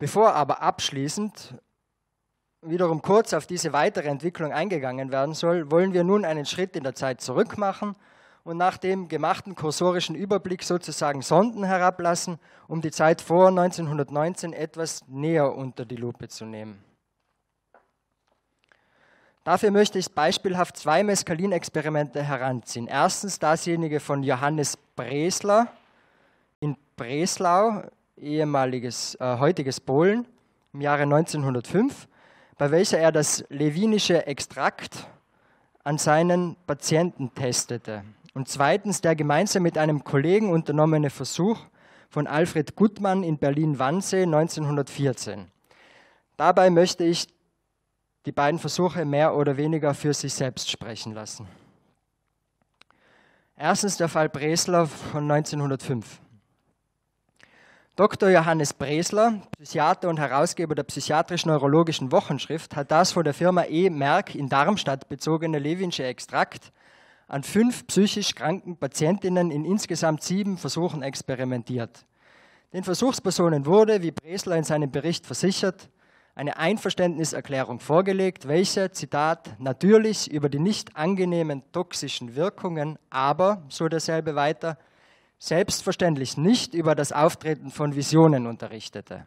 Bevor 0.00 0.32
aber 0.32 0.62
abschließend 0.62 1.54
wiederum 2.62 3.02
kurz 3.02 3.34
auf 3.34 3.46
diese 3.46 3.74
weitere 3.74 4.08
Entwicklung 4.08 4.50
eingegangen 4.50 5.12
werden 5.12 5.34
soll, 5.34 5.70
wollen 5.70 5.92
wir 5.92 6.04
nun 6.04 6.24
einen 6.24 6.46
Schritt 6.46 6.74
in 6.74 6.84
der 6.84 6.94
Zeit 6.94 7.20
zurück 7.20 7.58
machen 7.58 7.94
und 8.42 8.56
nach 8.56 8.78
dem 8.78 9.08
gemachten 9.08 9.54
kursorischen 9.54 10.16
Überblick 10.16 10.62
sozusagen 10.62 11.20
Sonden 11.20 11.64
herablassen, 11.64 12.38
um 12.66 12.80
die 12.80 12.90
Zeit 12.90 13.20
vor 13.20 13.48
1919 13.48 14.54
etwas 14.54 15.06
näher 15.06 15.54
unter 15.54 15.84
die 15.84 15.96
Lupe 15.96 16.28
zu 16.28 16.46
nehmen. 16.46 16.82
Dafür 19.44 19.70
möchte 19.70 19.98
ich 19.98 20.10
beispielhaft 20.14 20.78
zwei 20.78 21.02
Mescalin-Experimente 21.04 22.22
heranziehen. 22.22 22.86
Erstens 22.86 23.38
dasjenige 23.38 24.00
von 24.00 24.22
Johannes 24.22 24.78
Bresler 24.96 25.66
in 26.60 26.74
Breslau 26.96 27.82
ehemaliges, 28.20 29.16
äh, 29.16 29.38
heutiges 29.38 29.80
Polen 29.80 30.26
im 30.72 30.80
Jahre 30.80 31.02
1905, 31.02 32.08
bei 32.58 32.70
welcher 32.70 32.98
er 32.98 33.12
das 33.12 33.44
levinische 33.48 34.26
Extrakt 34.26 35.06
an 35.82 35.98
seinen 35.98 36.56
Patienten 36.66 37.34
testete. 37.34 38.04
Und 38.34 38.48
zweitens 38.48 39.00
der 39.00 39.16
gemeinsam 39.16 39.62
mit 39.62 39.76
einem 39.78 40.04
Kollegen 40.04 40.50
unternommene 40.50 41.10
Versuch 41.10 41.58
von 42.08 42.26
Alfred 42.26 42.76
Gutmann 42.76 43.22
in 43.22 43.38
Berlin-Wannsee 43.38 44.22
1914. 44.22 45.50
Dabei 46.36 46.70
möchte 46.70 47.04
ich 47.04 47.26
die 48.26 48.32
beiden 48.32 48.60
Versuche 48.60 49.04
mehr 49.04 49.34
oder 49.34 49.56
weniger 49.56 49.94
für 49.94 50.12
sich 50.12 50.34
selbst 50.34 50.70
sprechen 50.70 51.14
lassen. 51.14 51.46
Erstens 53.56 53.96
der 53.96 54.08
Fall 54.08 54.28
Breslau 54.28 54.86
von 54.86 55.30
1905. 55.30 56.20
Dr. 58.00 58.30
Johannes 58.30 58.72
Bresler, 58.72 59.42
Psychiater 59.58 60.08
und 60.08 60.18
Herausgeber 60.18 60.74
der 60.74 60.84
psychiatrisch-neurologischen 60.84 62.10
Wochenschrift, 62.12 62.74
hat 62.74 62.90
das 62.90 63.12
von 63.12 63.24
der 63.24 63.34
Firma 63.34 63.64
E. 63.64 63.90
Merck 63.90 64.34
in 64.34 64.48
Darmstadt 64.48 65.10
bezogene 65.10 65.58
Lewinsche 65.58 66.04
Extrakt 66.04 66.72
an 67.28 67.42
fünf 67.42 67.86
psychisch 67.88 68.34
kranken 68.34 68.78
Patientinnen 68.78 69.50
in 69.50 69.66
insgesamt 69.66 70.22
sieben 70.22 70.56
Versuchen 70.56 71.02
experimentiert. 71.02 72.06
Den 72.72 72.84
Versuchspersonen 72.84 73.66
wurde, 73.66 74.00
wie 74.00 74.12
Bresler 74.12 74.56
in 74.56 74.64
seinem 74.64 74.90
Bericht 74.90 75.26
versichert, 75.26 75.90
eine 76.34 76.56
Einverständniserklärung 76.56 77.80
vorgelegt, 77.80 78.48
welche, 78.48 78.92
Zitat, 78.92 79.50
natürlich 79.58 80.32
über 80.32 80.48
die 80.48 80.58
nicht 80.58 80.96
angenehmen 80.96 81.64
toxischen 81.70 82.34
Wirkungen, 82.34 82.98
aber, 83.10 83.62
so 83.68 83.88
derselbe 83.88 84.36
weiter, 84.36 84.78
selbstverständlich 85.40 86.36
nicht 86.36 86.74
über 86.74 86.94
das 86.94 87.10
Auftreten 87.10 87.70
von 87.70 87.96
Visionen 87.96 88.46
unterrichtete. 88.46 89.26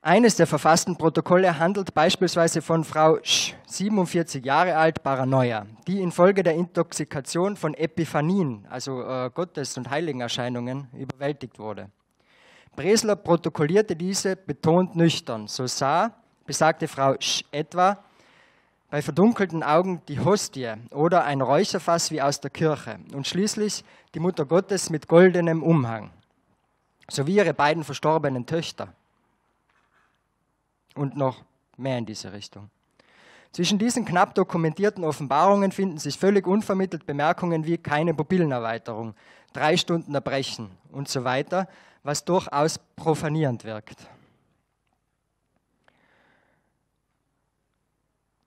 Eines 0.00 0.34
der 0.34 0.48
verfassten 0.48 0.96
Protokolle 0.96 1.60
handelt 1.60 1.94
beispielsweise 1.94 2.60
von 2.60 2.82
Frau 2.82 3.18
Sch, 3.22 3.54
47 3.68 4.44
Jahre 4.44 4.76
alt, 4.76 5.04
Paranoia, 5.04 5.66
die 5.86 6.00
infolge 6.00 6.42
der 6.42 6.54
Intoxikation 6.54 7.56
von 7.56 7.74
Epiphanien, 7.74 8.66
also 8.68 9.02
äh, 9.02 9.30
Gottes- 9.32 9.76
und 9.76 9.90
Heiligenerscheinungen, 9.90 10.88
überwältigt 10.92 11.60
wurde. 11.60 11.88
Bresler 12.74 13.14
protokollierte 13.14 13.94
diese 13.94 14.34
betont 14.34 14.96
nüchtern. 14.96 15.46
So 15.46 15.66
sah 15.68 16.10
besagte 16.46 16.88
Frau 16.88 17.14
Sch 17.20 17.44
etwa 17.52 18.02
bei 18.92 19.00
verdunkelten 19.00 19.62
Augen 19.62 20.02
die 20.06 20.20
Hostie 20.20 20.74
oder 20.90 21.24
ein 21.24 21.40
Räucherfass 21.40 22.10
wie 22.10 22.20
aus 22.20 22.42
der 22.42 22.50
Kirche 22.50 22.98
und 23.14 23.26
schließlich 23.26 23.86
die 24.14 24.20
Mutter 24.20 24.44
Gottes 24.44 24.90
mit 24.90 25.08
goldenem 25.08 25.62
Umhang 25.62 26.10
sowie 27.08 27.36
ihre 27.36 27.54
beiden 27.54 27.84
verstorbenen 27.84 28.44
Töchter 28.44 28.92
und 30.94 31.16
noch 31.16 31.42
mehr 31.78 31.96
in 31.96 32.04
diese 32.04 32.34
Richtung. 32.34 32.68
Zwischen 33.52 33.78
diesen 33.78 34.04
knapp 34.04 34.34
dokumentierten 34.34 35.04
Offenbarungen 35.04 35.72
finden 35.72 35.96
sich 35.96 36.18
völlig 36.18 36.46
unvermittelt 36.46 37.06
Bemerkungen 37.06 37.64
wie 37.64 37.78
keine 37.78 38.12
Pupillenerweiterung, 38.12 39.14
drei 39.54 39.78
Stunden 39.78 40.14
Erbrechen 40.14 40.68
und 40.90 41.08
so 41.08 41.24
weiter, 41.24 41.66
was 42.02 42.26
durchaus 42.26 42.78
profanierend 42.96 43.64
wirkt. 43.64 44.06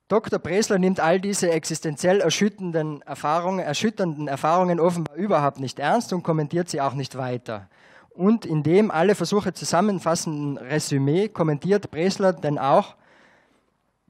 Dr. 0.07 0.37
Bresler 0.37 0.77
nimmt 0.77 0.99
all 0.99 1.19
diese 1.19 1.49
existenziell 1.49 2.21
erschütternden 2.21 3.01
Erfahrungen, 3.01 3.65
erschütternden 3.65 4.27
Erfahrungen 4.27 4.79
offenbar 4.79 5.15
überhaupt 5.15 5.59
nicht 5.59 5.79
ernst 5.79 6.13
und 6.13 6.21
kommentiert 6.21 6.69
sie 6.69 6.79
auch 6.79 6.93
nicht 6.93 7.17
weiter. 7.17 7.67
Und 8.11 8.45
in 8.45 8.61
dem 8.61 8.91
alle 8.91 9.15
Versuche 9.15 9.53
zusammenfassenden 9.53 10.57
Resümee 10.57 11.27
kommentiert 11.27 11.89
Bresler 11.89 12.33
denn 12.33 12.59
auch 12.59 12.95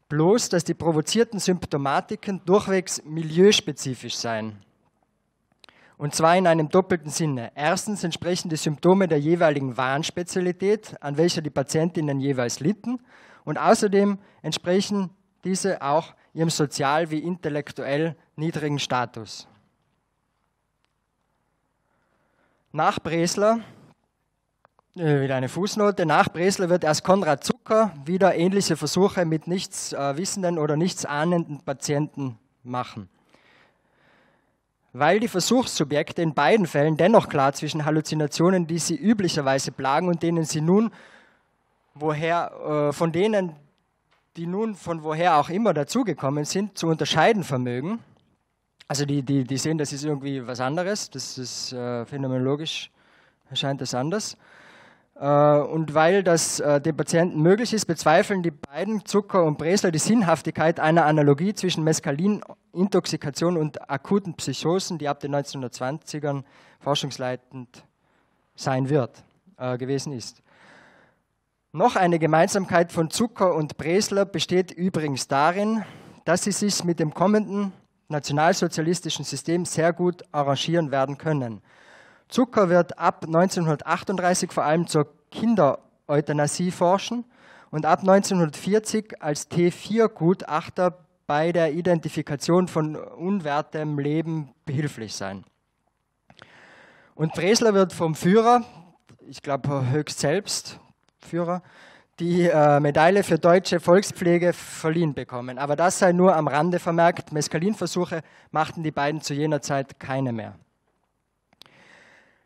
bloß, 0.09 0.49
dass 0.49 0.65
die 0.65 0.73
provozierten 0.73 1.39
Symptomatiken 1.39 2.41
durchwegs 2.45 3.01
milieuspezifisch 3.05 4.15
seien. 4.17 4.57
Und 5.97 6.13
zwar 6.13 6.35
in 6.35 6.45
einem 6.45 6.67
doppelten 6.67 7.09
Sinne. 7.09 7.53
Erstens 7.55 8.03
entsprechen 8.03 8.49
die 8.49 8.57
Symptome 8.57 9.07
der 9.07 9.19
jeweiligen 9.19 9.77
Warnspezialität, 9.77 10.95
an 10.99 11.15
welcher 11.15 11.41
die 11.41 11.49
Patientinnen 11.49 12.19
jeweils 12.19 12.59
litten. 12.59 12.99
Und 13.45 13.57
außerdem 13.57 14.19
entsprechen 14.41 15.09
diese 15.45 15.81
auch 15.81 16.13
ihrem 16.33 16.49
sozial 16.49 17.09
wie 17.11 17.19
intellektuell 17.19 18.15
niedrigen 18.35 18.79
Status. 18.79 19.47
Nach 22.71 22.99
Bresler 22.99 23.59
äh, 24.97 25.21
wieder 25.21 25.35
eine 25.35 25.49
Fußnote. 25.49 26.05
Nach 26.05 26.29
Bresler 26.29 26.69
wird 26.69 26.83
erst 26.83 27.03
Konrad 27.03 27.43
Zucker 27.43 27.93
wieder 28.05 28.35
ähnliche 28.35 28.75
Versuche 28.75 29.25
mit 29.25 29.47
nichts 29.47 29.93
äh, 29.93 30.17
wissenden 30.17 30.57
oder 30.57 30.75
nichts 30.75 31.05
ahnenden 31.05 31.61
Patienten 31.61 32.37
machen. 32.63 33.09
Weil 34.93 35.19
die 35.19 35.27
Versuchssubjekte 35.27 36.21
in 36.21 36.33
beiden 36.33 36.65
Fällen 36.65 36.95
dennoch 36.95 37.27
klar 37.27 37.51
zwischen 37.51 37.83
Halluzinationen, 37.83 38.67
die 38.67 38.79
sie 38.79 38.95
üblicherweise 38.95 39.71
plagen 39.71 40.07
und 40.07 40.23
denen 40.23 40.45
sie 40.45 40.61
nun 40.61 40.91
woher, 41.93 42.89
äh, 42.89 42.93
von 42.93 43.11
denen, 43.11 43.55
die 44.35 44.47
nun 44.47 44.75
von 44.75 45.03
woher 45.03 45.37
auch 45.37 45.49
immer 45.49 45.73
dazugekommen 45.73 46.45
sind, 46.45 46.77
zu 46.77 46.87
unterscheiden 46.87 47.43
vermögen. 47.43 47.99
Also 48.87 49.05
die, 49.05 49.23
die, 49.23 49.43
die 49.43 49.57
sehen, 49.57 49.77
das 49.77 49.93
ist 49.93 50.03
irgendwie 50.03 50.45
was 50.45 50.59
anderes, 50.59 51.09
das 51.09 51.37
ist 51.37 51.73
äh, 51.73 52.05
phänomenologisch 52.05 52.91
erscheint 53.49 53.81
das 53.81 53.93
anders. 53.93 54.37
Äh, 55.15 55.25
und 55.25 55.93
weil 55.93 56.23
das 56.23 56.59
äh, 56.59 56.81
den 56.81 56.95
Patienten 56.95 57.41
möglich 57.41 57.73
ist, 57.73 57.85
bezweifeln 57.85 58.43
die 58.43 58.51
beiden, 58.51 59.05
Zucker 59.05 59.43
und 59.43 59.57
Bresler, 59.57 59.91
die 59.91 59.99
Sinnhaftigkeit 59.99 60.79
einer 60.79 61.05
Analogie 61.05 61.53
zwischen 61.53 61.83
Mescalin-Intoxikation 61.83 63.57
und 63.57 63.89
akuten 63.89 64.35
Psychosen, 64.35 64.97
die 64.97 65.07
ab 65.07 65.19
den 65.19 65.35
1920ern 65.35 66.43
forschungsleitend 66.79 67.85
sein 68.55 68.89
wird, 68.89 69.23
äh, 69.57 69.77
gewesen 69.77 70.13
ist. 70.13 70.41
Noch 71.75 71.97
eine 71.97 72.19
Gemeinsamkeit 72.19 72.93
von 72.93 73.09
Zucker 73.09 73.53
und 73.53 73.75
Bresler 73.75 74.23
besteht 74.23 74.71
übrigens 74.71 75.27
darin, 75.27 75.83
dass 76.23 76.45
sie 76.45 76.53
sich 76.53 76.85
mit 76.85 77.01
dem 77.01 77.13
kommenden 77.13 77.73
nationalsozialistischen 78.07 79.25
System 79.25 79.65
sehr 79.65 79.91
gut 79.91 80.23
arrangieren 80.31 80.91
werden 80.91 81.17
können. 81.17 81.61
Zucker 82.29 82.69
wird 82.69 82.97
ab 82.97 83.25
1938 83.25 84.53
vor 84.53 84.63
allem 84.63 84.87
zur 84.87 85.13
Kindereuthanasie 85.31 86.71
forschen 86.71 87.25
und 87.71 87.85
ab 87.85 87.99
1940 87.99 89.21
als 89.21 89.51
T4-Gutachter 89.51 91.05
bei 91.27 91.51
der 91.51 91.73
Identifikation 91.73 92.69
von 92.69 92.95
unwertem 92.95 93.99
Leben 93.99 94.53
behilflich 94.63 95.13
sein. 95.13 95.43
Und 97.15 97.33
Bresler 97.33 97.73
wird 97.73 97.91
vom 97.91 98.15
Führer, 98.15 98.63
ich 99.27 99.41
glaube 99.41 99.89
höchst 99.89 100.19
selbst 100.19 100.79
Führer, 101.25 101.61
die 102.19 102.43
äh, 102.43 102.79
Medaille 102.79 103.23
für 103.23 103.37
deutsche 103.37 103.79
Volkspflege 103.79 104.53
verliehen 104.53 105.13
bekommen. 105.13 105.57
Aber 105.57 105.75
das 105.75 105.99
sei 105.99 106.13
nur 106.13 106.35
am 106.35 106.47
Rande 106.47 106.79
vermerkt. 106.79 107.33
Meskalinversuche 107.33 108.21
machten 108.51 108.83
die 108.83 108.91
beiden 108.91 109.21
zu 109.21 109.33
jener 109.33 109.61
Zeit 109.61 109.99
keine 109.99 110.31
mehr. 110.31 110.55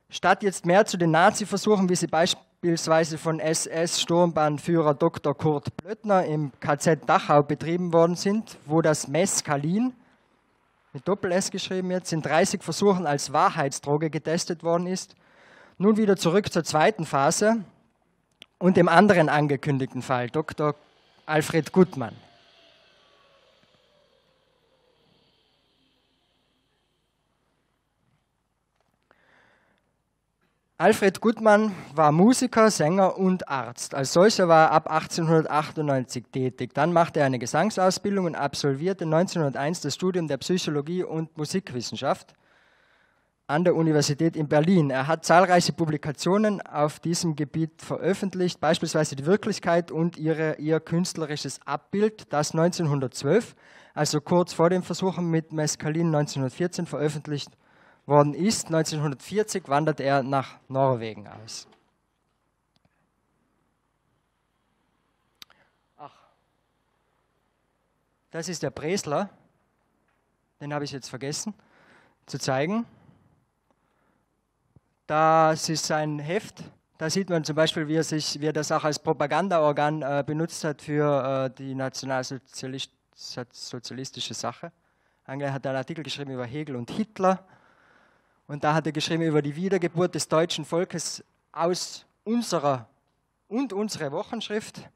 Statt 0.09 0.41
jetzt 0.41 0.65
mehr 0.65 0.87
zu 0.87 0.97
den 0.97 1.11
Nazi-Versuchen, 1.11 1.87
wie 1.87 1.95
sie 1.95 2.07
beispielsweise 2.07 3.19
von 3.19 3.39
SS-Sturmbahnführer 3.39 4.95
Dr. 4.95 5.37
Kurt 5.37 5.77
Blöttner 5.77 6.25
im 6.25 6.51
KZ 6.59 7.07
Dachau 7.07 7.43
betrieben 7.43 7.93
worden 7.93 8.15
sind, 8.15 8.57
wo 8.65 8.81
das 8.81 9.07
Mescalin, 9.07 9.93
mit 10.93 11.07
Doppel-S 11.07 11.51
geschrieben 11.51 11.91
jetzt, 11.91 12.11
in 12.11 12.23
30 12.23 12.63
Versuchen 12.63 13.05
als 13.05 13.33
Wahrheitsdroge 13.33 14.09
getestet 14.09 14.63
worden 14.63 14.87
ist, 14.87 15.15
nun 15.77 15.97
wieder 15.97 16.17
zurück 16.17 16.51
zur 16.51 16.63
zweiten 16.63 17.05
Phase 17.05 17.63
und 18.59 18.77
dem 18.77 18.89
anderen 18.89 19.29
angekündigten 19.29 20.01
Fall, 20.01 20.29
Dr. 20.29 20.75
Alfred 21.25 21.71
Gutmann. 21.71 22.15
Alfred 30.77 31.19
Gutmann 31.19 31.75
war 31.93 32.13
Musiker, 32.13 32.71
Sänger 32.71 33.17
und 33.17 33.49
Arzt. 33.49 33.93
Als 33.93 34.13
solcher 34.13 34.47
war 34.47 34.67
er 34.67 34.71
ab 34.71 34.89
1898 34.89 36.25
tätig. 36.31 36.73
Dann 36.73 36.93
machte 36.93 37.19
er 37.19 37.25
eine 37.25 37.37
Gesangsausbildung 37.37 38.27
und 38.27 38.35
absolvierte 38.35 39.03
1901 39.03 39.81
das 39.81 39.95
Studium 39.95 40.29
der 40.29 40.37
Psychologie 40.37 41.03
und 41.03 41.37
Musikwissenschaft 41.37 42.33
an 43.49 43.63
der 43.63 43.75
Universität 43.75 44.35
in 44.35 44.47
Berlin. 44.47 44.91
Er 44.91 45.07
hat 45.07 45.25
zahlreiche 45.25 45.73
Publikationen 45.73 46.61
auf 46.61 46.99
diesem 46.99 47.35
Gebiet 47.35 47.81
veröffentlicht, 47.81 48.59
beispielsweise 48.59 49.15
die 49.15 49.25
Wirklichkeit 49.25 49.89
und 49.89 50.17
ihre, 50.17 50.57
ihr 50.57 50.79
künstlerisches 50.79 51.59
Abbild, 51.65 52.31
das 52.31 52.51
1912, 52.51 53.55
also 53.95 54.21
kurz 54.21 54.53
vor 54.53 54.69
den 54.69 54.83
Versuchen 54.83 55.31
mit 55.31 55.51
Mescalin 55.51 56.13
1914 56.13 56.85
veröffentlicht 56.85 57.49
worden 58.05 58.35
ist. 58.35 58.67
1940 58.67 59.67
wandert 59.67 59.99
er 59.99 60.21
nach 60.21 60.59
Norwegen 60.67 61.27
aus. 61.27 61.67
Ach, 65.97 66.13
das 68.29 68.47
ist 68.47 68.61
der 68.61 68.69
Bresler. 68.69 69.31
Den 70.61 70.71
habe 70.71 70.85
ich 70.85 70.91
jetzt 70.91 71.09
vergessen 71.09 71.55
zu 72.27 72.37
zeigen. 72.37 72.85
Das 75.09 75.67
ist 75.69 75.85
sein 75.87 76.19
Heft. 76.19 76.63
Da 76.99 77.09
sieht 77.09 77.31
man 77.31 77.43
zum 77.43 77.55
Beispiel, 77.55 77.87
wie 77.87 77.95
er, 77.95 78.03
sich, 78.03 78.39
wie 78.39 78.45
er 78.45 78.53
das 78.53 78.71
auch 78.71 78.83
als 78.83 78.99
Propagandaorgan 78.99 80.03
äh, 80.03 80.23
benutzt 80.23 80.63
hat 80.63 80.83
für 80.83 81.49
äh, 81.49 81.55
die 81.57 81.73
nationalsozialistische 81.73 84.35
Sache. 84.35 84.71
Angela 85.25 85.51
hat 85.51 85.65
einen 85.65 85.77
Artikel 85.77 86.03
geschrieben 86.03 86.33
über 86.33 86.45
Hegel 86.45 86.75
und 86.75 86.91
Hitler. 86.91 87.43
Und 88.45 88.63
da 88.63 88.75
hat 88.75 88.85
er 88.85 88.91
geschrieben 88.91 89.23
über 89.23 89.41
die 89.41 89.55
Wiedergeburt 89.55 90.13
des 90.13 90.27
deutschen 90.27 90.63
Volkes 90.63 91.23
aus 91.53 92.05
unserer 92.23 92.87
und 93.47 93.73
unsere 93.73 94.11
Wochenschrift. 94.11 94.87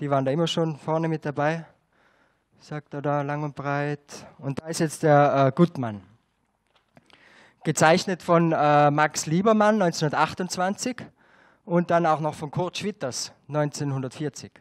Die 0.00 0.10
waren 0.10 0.24
da 0.24 0.32
immer 0.32 0.48
schon 0.48 0.76
vorne 0.76 1.06
mit 1.06 1.24
dabei, 1.24 1.64
sagt 2.58 2.94
er 2.94 3.02
da 3.02 3.22
lang 3.22 3.44
und 3.44 3.54
breit. 3.54 4.26
Und 4.38 4.60
da 4.60 4.66
ist 4.66 4.80
jetzt 4.80 5.04
der 5.04 5.46
äh, 5.46 5.52
Gutmann. 5.54 6.02
Gezeichnet 7.66 8.22
von 8.22 8.52
äh, 8.52 8.92
Max 8.92 9.26
Liebermann 9.26 9.82
1928 9.82 10.98
und 11.64 11.90
dann 11.90 12.06
auch 12.06 12.20
noch 12.20 12.34
von 12.34 12.52
Kurt 12.52 12.78
Schwitters 12.78 13.32
1940. 13.48 14.52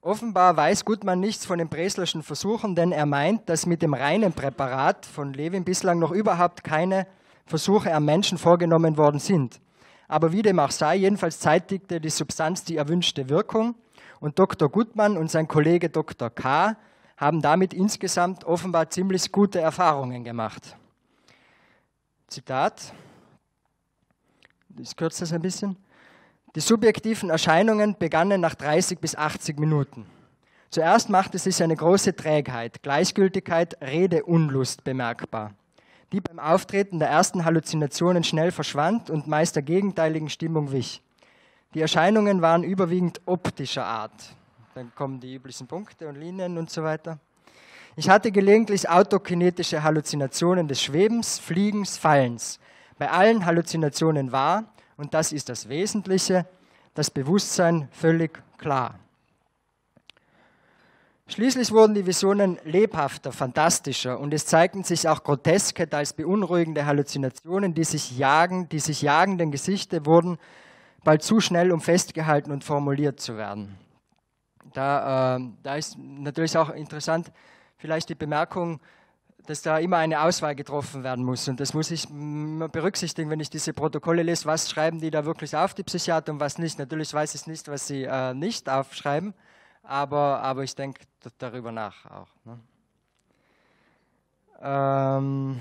Offenbar 0.00 0.56
weiß 0.56 0.84
Gutmann 0.84 1.20
nichts 1.20 1.46
von 1.46 1.58
den 1.58 1.68
Breslerschen 1.68 2.24
Versuchen, 2.24 2.74
denn 2.74 2.90
er 2.90 3.06
meint, 3.06 3.48
dass 3.48 3.64
mit 3.64 3.80
dem 3.80 3.94
reinen 3.94 4.32
Präparat 4.32 5.06
von 5.06 5.32
Levin 5.32 5.62
bislang 5.62 6.00
noch 6.00 6.10
überhaupt 6.10 6.64
keine 6.64 7.06
Versuche 7.46 7.94
am 7.94 8.06
Menschen 8.06 8.38
vorgenommen 8.38 8.96
worden 8.96 9.20
sind. 9.20 9.60
Aber 10.08 10.32
wie 10.32 10.42
dem 10.42 10.58
auch 10.58 10.72
sei, 10.72 10.96
jedenfalls 10.96 11.38
zeitigte 11.38 12.00
die 12.00 12.10
Substanz 12.10 12.64
die 12.64 12.76
erwünschte 12.76 13.28
Wirkung 13.28 13.76
und 14.20 14.38
Dr. 14.38 14.68
Gutmann 14.68 15.16
und 15.16 15.30
sein 15.30 15.48
Kollege 15.48 15.88
Dr. 15.88 16.30
K. 16.30 16.76
haben 17.16 17.42
damit 17.42 17.72
insgesamt 17.72 18.44
offenbar 18.44 18.90
ziemlich 18.90 19.30
gute 19.32 19.60
Erfahrungen 19.60 20.24
gemacht. 20.24 20.76
Zitat, 22.28 22.92
ich 24.78 24.94
kürze 24.96 25.20
das 25.20 25.32
ein 25.32 25.42
bisschen. 25.42 25.76
Die 26.54 26.60
subjektiven 26.60 27.30
Erscheinungen 27.30 27.96
begannen 27.98 28.40
nach 28.40 28.54
30 28.54 28.98
bis 28.98 29.14
80 29.14 29.58
Minuten. 29.58 30.06
Zuerst 30.70 31.08
machte 31.08 31.38
sich 31.38 31.62
eine 31.62 31.76
große 31.76 32.14
Trägheit, 32.14 32.82
Gleichgültigkeit, 32.82 33.80
Redeunlust 33.80 34.84
bemerkbar, 34.84 35.54
die 36.12 36.20
beim 36.20 36.38
Auftreten 36.38 36.98
der 36.98 37.08
ersten 37.08 37.44
Halluzinationen 37.44 38.22
schnell 38.22 38.50
verschwand 38.50 39.08
und 39.08 39.26
meist 39.26 39.56
der 39.56 39.62
gegenteiligen 39.62 40.28
Stimmung 40.28 40.72
wich. 40.72 41.02
Die 41.74 41.82
Erscheinungen 41.82 42.40
waren 42.40 42.64
überwiegend 42.64 43.20
optischer 43.26 43.84
Art. 43.84 44.34
Dann 44.74 44.90
kommen 44.94 45.20
die 45.20 45.34
üblichen 45.34 45.66
Punkte 45.66 46.08
und 46.08 46.14
Linien 46.14 46.56
und 46.56 46.70
so 46.70 46.82
weiter. 46.82 47.18
Ich 47.94 48.08
hatte 48.08 48.32
gelegentlich 48.32 48.88
autokinetische 48.88 49.82
Halluzinationen 49.82 50.66
des 50.66 50.82
Schwebens, 50.82 51.38
Fliegens, 51.38 51.98
Fallens. 51.98 52.58
Bei 52.96 53.10
allen 53.10 53.44
Halluzinationen 53.44 54.32
war, 54.32 54.64
und 54.96 55.12
das 55.12 55.30
ist 55.30 55.50
das 55.50 55.68
Wesentliche, 55.68 56.46
das 56.94 57.10
Bewusstsein 57.10 57.88
völlig 57.92 58.42
klar. 58.56 58.98
Schließlich 61.26 61.70
wurden 61.70 61.94
die 61.94 62.06
Visionen 62.06 62.58
lebhafter, 62.64 63.30
fantastischer 63.30 64.18
und 64.18 64.32
es 64.32 64.46
zeigten 64.46 64.84
sich 64.84 65.06
auch 65.06 65.22
groteske, 65.22 65.86
teils 65.86 66.14
beunruhigende 66.14 66.86
Halluzinationen, 66.86 67.74
die 67.74 67.84
sich 67.84 68.16
jagen, 68.16 68.70
die 68.70 68.78
sich 68.78 69.02
jagenden 69.02 69.50
Gesichter 69.50 70.06
wurden 70.06 70.38
bald 71.04 71.22
zu 71.22 71.40
schnell, 71.40 71.72
um 71.72 71.80
festgehalten 71.80 72.50
und 72.50 72.64
formuliert 72.64 73.20
zu 73.20 73.36
werden. 73.36 73.78
Da, 74.72 75.36
äh, 75.36 75.40
da 75.62 75.76
ist 75.76 75.96
natürlich 75.98 76.56
auch 76.56 76.70
interessant, 76.70 77.32
vielleicht 77.76 78.08
die 78.08 78.14
Bemerkung, 78.14 78.80
dass 79.46 79.62
da 79.62 79.78
immer 79.78 79.96
eine 79.96 80.20
Auswahl 80.20 80.54
getroffen 80.54 81.02
werden 81.04 81.24
muss. 81.24 81.48
Und 81.48 81.58
das 81.58 81.72
muss 81.72 81.90
ich 81.90 82.06
berücksichtigen, 82.08 83.30
wenn 83.30 83.40
ich 83.40 83.48
diese 83.48 83.72
Protokolle 83.72 84.22
lese. 84.22 84.44
Was 84.44 84.68
schreiben 84.68 85.00
die 85.00 85.10
da 85.10 85.24
wirklich 85.24 85.56
auf, 85.56 85.72
die 85.72 85.84
Psychiater, 85.84 86.32
und 86.32 86.40
was 86.40 86.58
nicht? 86.58 86.78
Natürlich 86.78 87.14
weiß 87.14 87.34
ich 87.34 87.46
nicht, 87.46 87.66
was 87.68 87.86
sie 87.86 88.04
äh, 88.04 88.34
nicht 88.34 88.68
aufschreiben, 88.68 89.32
aber, 89.82 90.42
aber 90.42 90.64
ich 90.64 90.74
denke 90.74 91.00
darüber 91.38 91.72
nach 91.72 92.04
auch. 92.06 92.28
Ne? 92.44 92.60
Ähm 94.60 95.60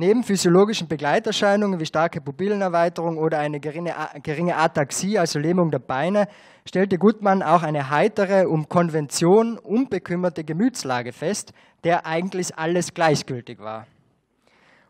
Neben 0.00 0.24
physiologischen 0.24 0.88
Begleiterscheinungen 0.88 1.78
wie 1.78 1.84
starke 1.84 2.22
Pupillenerweiterung 2.22 3.18
oder 3.18 3.38
eine 3.38 3.60
geringe, 3.60 3.94
geringe 4.22 4.56
Ataxie, 4.56 5.18
also 5.18 5.38
Lähmung 5.38 5.70
der 5.70 5.78
Beine, 5.78 6.26
stellte 6.66 6.96
Gutmann 6.96 7.42
auch 7.42 7.62
eine 7.62 7.90
heitere, 7.90 8.48
um 8.48 8.66
Konvention 8.66 9.58
unbekümmerte 9.58 10.42
Gemütslage 10.42 11.12
fest, 11.12 11.52
der 11.84 12.06
eigentlich 12.06 12.56
alles 12.56 12.94
gleichgültig 12.94 13.58
war. 13.58 13.86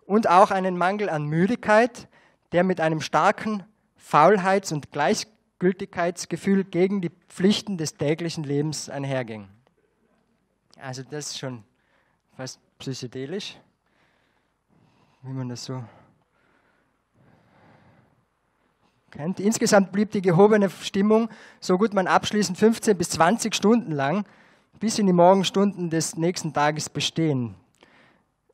Und 0.07 0.31
auch 0.31 0.53
einen 0.53 0.79
Mangel 0.79 1.09
an 1.09 1.25
Müdigkeit, 1.25 2.07
der 2.53 2.63
mit 2.63 2.81
einem 2.81 3.01
starken 3.01 3.65
Faulheits- 3.97 4.71
und 4.71 4.93
Gleichgültigkeitsgefühl 4.93 6.63
gegen 6.63 7.01
die 7.01 7.11
Pflichten 7.27 7.79
des 7.79 7.97
täglichen 7.97 8.45
Lebens 8.45 8.89
einherging. 8.89 9.49
Also 10.81 11.03
das 11.03 11.33
ist 11.33 11.41
schon 11.41 11.65
fast 12.37 12.61
psychedelisch 12.79 13.57
wie 15.23 15.33
man 15.33 15.49
das 15.49 15.65
so 15.65 15.83
kennt. 19.11 19.41
Insgesamt 19.41 19.93
blieb 19.93 20.13
die 20.13 20.23
gehobene 20.23 20.71
Stimmung, 20.71 21.29
so 21.61 21.77
gut 21.77 21.93
man 21.93 22.07
abschließend 22.07 22.57
15 22.57 22.97
bis 22.97 23.11
20 23.11 23.55
Stunden 23.55 23.93
lang, 23.93 24.25
bis 24.79 24.99
in 24.99 25.07
die 25.07 25.13
Morgenstunden 25.13 25.91
des 25.91 26.17
nächsten 26.17 26.53
Tages 26.53 26.89
bestehen. 26.89 27.55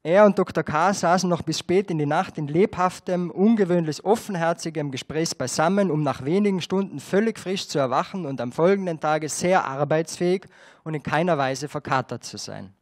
Er 0.02 0.24
und 0.24 0.38
Dr. 0.38 0.62
K. 0.62 0.94
saßen 0.94 1.28
noch 1.28 1.42
bis 1.42 1.58
spät 1.58 1.90
in 1.90 1.98
die 1.98 2.06
Nacht 2.06 2.38
in 2.38 2.46
lebhaftem, 2.46 3.28
ungewöhnlich 3.28 4.04
offenherzigem 4.04 4.92
Gespräch 4.92 5.36
beisammen, 5.36 5.90
um 5.90 6.04
nach 6.04 6.24
wenigen 6.24 6.62
Stunden 6.62 7.00
völlig 7.00 7.40
frisch 7.40 7.66
zu 7.66 7.80
erwachen 7.80 8.24
und 8.24 8.40
am 8.40 8.52
folgenden 8.52 9.00
Tage 9.00 9.28
sehr 9.28 9.64
arbeitsfähig 9.64 10.46
und 10.84 10.94
in 10.94 11.02
keiner 11.02 11.38
Weise 11.38 11.68
verkatert 11.68 12.22
zu 12.22 12.38
sein. 12.38 12.72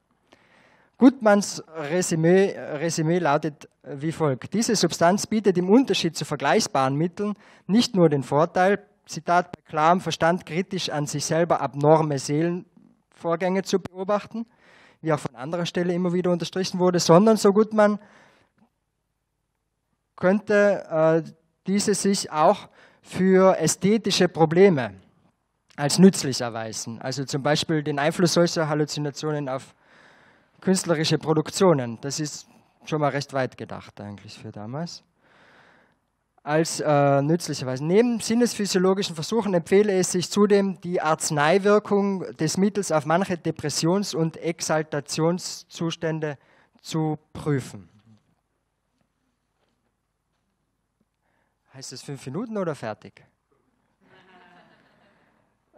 Gutmanns 1.04 1.62
Resümee, 1.90 2.56
Resümee 2.56 3.18
lautet 3.18 3.68
wie 3.82 4.10
folgt. 4.10 4.54
Diese 4.54 4.74
Substanz 4.74 5.26
bietet 5.26 5.58
im 5.58 5.68
Unterschied 5.68 6.16
zu 6.16 6.24
vergleichbaren 6.24 6.96
Mitteln 6.96 7.34
nicht 7.66 7.94
nur 7.94 8.08
den 8.08 8.22
Vorteil, 8.22 8.82
Zitat, 9.04 9.52
bei 9.52 9.60
klarem 9.68 10.00
Verstand 10.00 10.46
kritisch 10.46 10.88
an 10.88 11.06
sich 11.06 11.26
selber 11.26 11.60
abnorme 11.60 12.18
Seelenvorgänge 12.18 13.64
zu 13.64 13.80
beobachten, 13.80 14.46
wie 15.02 15.12
auch 15.12 15.18
von 15.18 15.36
anderer 15.36 15.66
Stelle 15.66 15.92
immer 15.92 16.14
wieder 16.14 16.30
unterstrichen 16.30 16.78
wurde, 16.78 16.98
sondern 17.00 17.36
so 17.36 17.52
gut 17.52 17.72
könnte 20.16 21.22
äh, 21.26 21.30
diese 21.66 21.94
sich 21.94 22.32
auch 22.32 22.70
für 23.02 23.58
ästhetische 23.58 24.28
Probleme 24.28 24.94
als 25.76 25.98
nützlich 25.98 26.40
erweisen. 26.40 26.98
Also 27.02 27.26
zum 27.26 27.42
Beispiel 27.42 27.82
den 27.82 27.98
Einfluss 27.98 28.32
solcher 28.32 28.70
Halluzinationen 28.70 29.50
auf 29.50 29.74
künstlerische 30.64 31.18
Produktionen. 31.18 32.00
Das 32.00 32.18
ist 32.18 32.48
schon 32.87 33.00
mal 33.00 33.11
recht 33.11 33.33
weit 33.35 33.59
gedacht 33.59 34.00
eigentlich 34.00 34.38
für 34.38 34.50
damals. 34.50 35.05
Als 36.42 36.81
äh, 36.81 37.22
nützlicherweise. 37.22 37.85
Neben 37.85 38.18
sinnesphysiologischen 38.20 39.14
Versuchen 39.14 39.55
empfehle 39.55 39.92
es 39.92 40.11
sich 40.12 40.31
zudem, 40.31 40.81
die 40.81 41.00
Arzneiwirkung 41.00 42.37
des 42.37 42.57
Mittels 42.57 42.92
auf 42.92 43.07
manche 43.07 43.38
Depressions- 43.38 44.14
und 44.14 44.37
Exaltationszustände 44.38 46.38
zu 46.81 47.18
prüfen. 47.33 47.88
Heißt 51.72 51.92
es 51.92 52.03
fünf 52.03 52.24
Minuten 52.27 52.57
oder 52.57 52.74
fertig? 52.74 53.24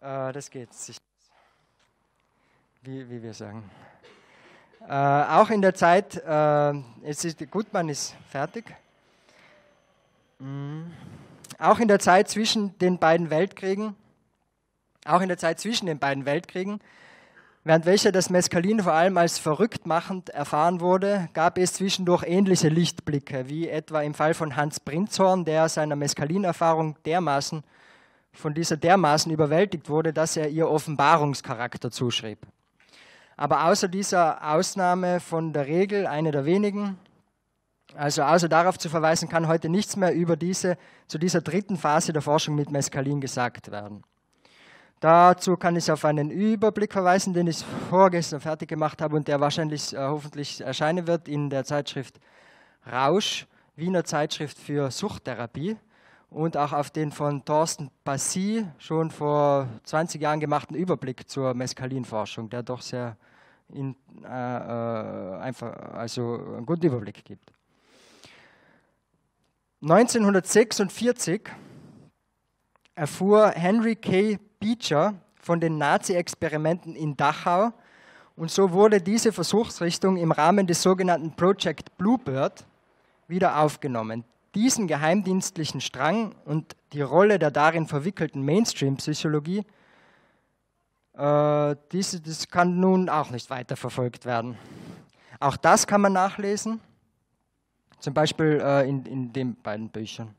äh, 0.00 0.32
das 0.32 0.50
geht 0.50 0.72
sich. 0.72 0.96
Wie, 2.82 3.08
wie 3.08 3.22
wir 3.22 3.34
sagen. 3.34 3.70
Äh, 4.80 4.92
auch 4.92 5.50
in 5.50 5.62
der 5.62 5.74
Zeit, 5.74 6.16
äh, 6.16 6.72
jetzt 7.04 7.24
ist, 7.24 7.50
Gutmann 7.50 7.88
ist 7.88 8.14
fertig. 8.28 8.64
Mhm. 10.38 10.92
Auch 11.58 11.78
in 11.78 11.88
der 11.88 11.98
Zeit 11.98 12.28
zwischen 12.28 12.78
den 12.78 12.98
beiden 12.98 13.30
Weltkriegen, 13.30 13.96
auch 15.04 15.20
in 15.20 15.28
der 15.28 15.38
Zeit 15.38 15.58
zwischen 15.58 15.86
den 15.86 15.98
beiden 15.98 16.26
Weltkriegen, 16.26 16.80
während 17.64 17.86
welcher 17.86 18.12
das 18.12 18.28
Mescalin 18.30 18.82
vor 18.82 18.92
allem 18.92 19.16
als 19.16 19.38
verrückt 19.38 19.86
machend 19.86 20.28
erfahren 20.30 20.80
wurde, 20.80 21.28
gab 21.32 21.58
es 21.58 21.72
zwischendurch 21.72 22.24
ähnliche 22.26 22.68
Lichtblicke, 22.68 23.48
wie 23.48 23.68
etwa 23.68 24.02
im 24.02 24.14
Fall 24.14 24.34
von 24.34 24.56
Hans 24.56 24.80
Prinzhorn, 24.80 25.44
der 25.44 25.68
seiner 25.68 25.96
Mescalin-Erfahrung 25.96 26.96
dermaßen 27.06 27.64
von 28.36 28.54
dieser 28.54 28.76
dermaßen 28.76 29.32
überwältigt 29.32 29.88
wurde, 29.88 30.12
dass 30.12 30.36
er 30.36 30.48
ihr 30.48 30.68
Offenbarungscharakter 30.68 31.90
zuschrieb. 31.90 32.46
Aber 33.36 33.66
außer 33.66 33.88
dieser 33.88 34.42
Ausnahme 34.54 35.20
von 35.20 35.52
der 35.52 35.66
Regel, 35.66 36.06
eine 36.06 36.30
der 36.30 36.44
wenigen, 36.46 36.98
also 37.94 38.22
außer 38.22 38.48
darauf 38.48 38.78
zu 38.78 38.88
verweisen, 38.88 39.28
kann 39.28 39.46
heute 39.46 39.68
nichts 39.68 39.96
mehr 39.96 40.14
über 40.14 40.36
diese, 40.36 40.78
zu 41.06 41.18
dieser 41.18 41.42
dritten 41.42 41.76
Phase 41.76 42.12
der 42.12 42.22
Forschung 42.22 42.54
mit 42.54 42.70
Mescalin 42.70 43.20
gesagt 43.20 43.70
werden. 43.70 44.02
Dazu 45.00 45.58
kann 45.58 45.76
ich 45.76 45.90
auf 45.90 46.06
einen 46.06 46.30
Überblick 46.30 46.92
verweisen, 46.94 47.34
den 47.34 47.46
ich 47.46 47.62
vorgestern 47.90 48.40
fertig 48.40 48.68
gemacht 48.70 49.02
habe 49.02 49.14
und 49.14 49.28
der 49.28 49.40
wahrscheinlich 49.40 49.92
äh, 49.92 49.98
hoffentlich 49.98 50.62
erscheinen 50.62 51.06
wird 51.06 51.28
in 51.28 51.50
der 51.50 51.64
Zeitschrift 51.64 52.18
Rausch, 52.90 53.46
Wiener 53.74 54.04
Zeitschrift 54.04 54.58
für 54.58 54.90
Suchttherapie 54.90 55.76
und 56.36 56.54
auch 56.58 56.74
auf 56.74 56.90
den 56.90 57.12
von 57.12 57.42
Thorsten 57.46 57.90
Passy 58.04 58.66
schon 58.76 59.10
vor 59.10 59.68
20 59.84 60.20
Jahren 60.20 60.38
gemachten 60.38 60.76
Überblick 60.76 61.30
zur 61.30 61.54
Mescalinforschung, 61.54 62.50
der 62.50 62.62
doch 62.62 62.82
sehr 62.82 63.16
in, 63.70 63.96
äh, 64.22 64.26
äh, 64.26 65.38
einfach 65.38 65.74
also 65.94 66.34
einen 66.58 66.66
guten 66.66 66.88
Überblick 66.88 67.24
gibt. 67.24 67.50
1946 69.80 71.40
erfuhr 72.94 73.52
Henry 73.52 73.96
K. 73.96 74.38
Beecher 74.60 75.14
von 75.40 75.58
den 75.58 75.78
Nazi-Experimenten 75.78 76.96
in 76.96 77.16
Dachau 77.16 77.72
und 78.36 78.50
so 78.50 78.72
wurde 78.72 79.00
diese 79.00 79.32
Versuchsrichtung 79.32 80.18
im 80.18 80.32
Rahmen 80.32 80.66
des 80.66 80.82
sogenannten 80.82 81.34
Project 81.34 81.96
Bluebird 81.96 82.66
wieder 83.26 83.58
aufgenommen. 83.58 84.22
Diesen 84.56 84.86
geheimdienstlichen 84.88 85.82
Strang 85.82 86.34
und 86.46 86.76
die 86.94 87.02
Rolle 87.02 87.38
der 87.38 87.50
darin 87.50 87.86
verwickelten 87.86 88.42
Mainstream-Psychologie, 88.42 89.66
äh, 91.12 91.76
diese, 91.92 92.22
das 92.22 92.48
kann 92.48 92.80
nun 92.80 93.10
auch 93.10 93.30
nicht 93.30 93.50
weiterverfolgt 93.50 94.24
werden. 94.24 94.56
Auch 95.40 95.58
das 95.58 95.86
kann 95.86 96.00
man 96.00 96.14
nachlesen, 96.14 96.80
zum 97.98 98.14
Beispiel 98.14 98.58
äh, 98.64 98.88
in, 98.88 99.04
in 99.04 99.32
den 99.34 99.56
beiden 99.56 99.90
Büchern. 99.90 100.34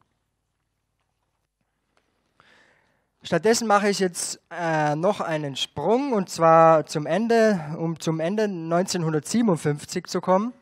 Stattdessen 3.22 3.68
mache 3.68 3.90
ich 3.90 4.00
jetzt 4.00 4.42
äh, 4.50 4.96
noch 4.96 5.22
einen 5.22 5.56
Sprung 5.56 6.14
und 6.14 6.30
zwar 6.30 6.88
zum 6.88 7.06
Ende, 7.06 7.76
um 7.78 8.00
zum 8.00 8.20
Ende 8.20 8.46
1957 8.46 10.08
zu 10.08 10.22
kommen. 10.22 10.54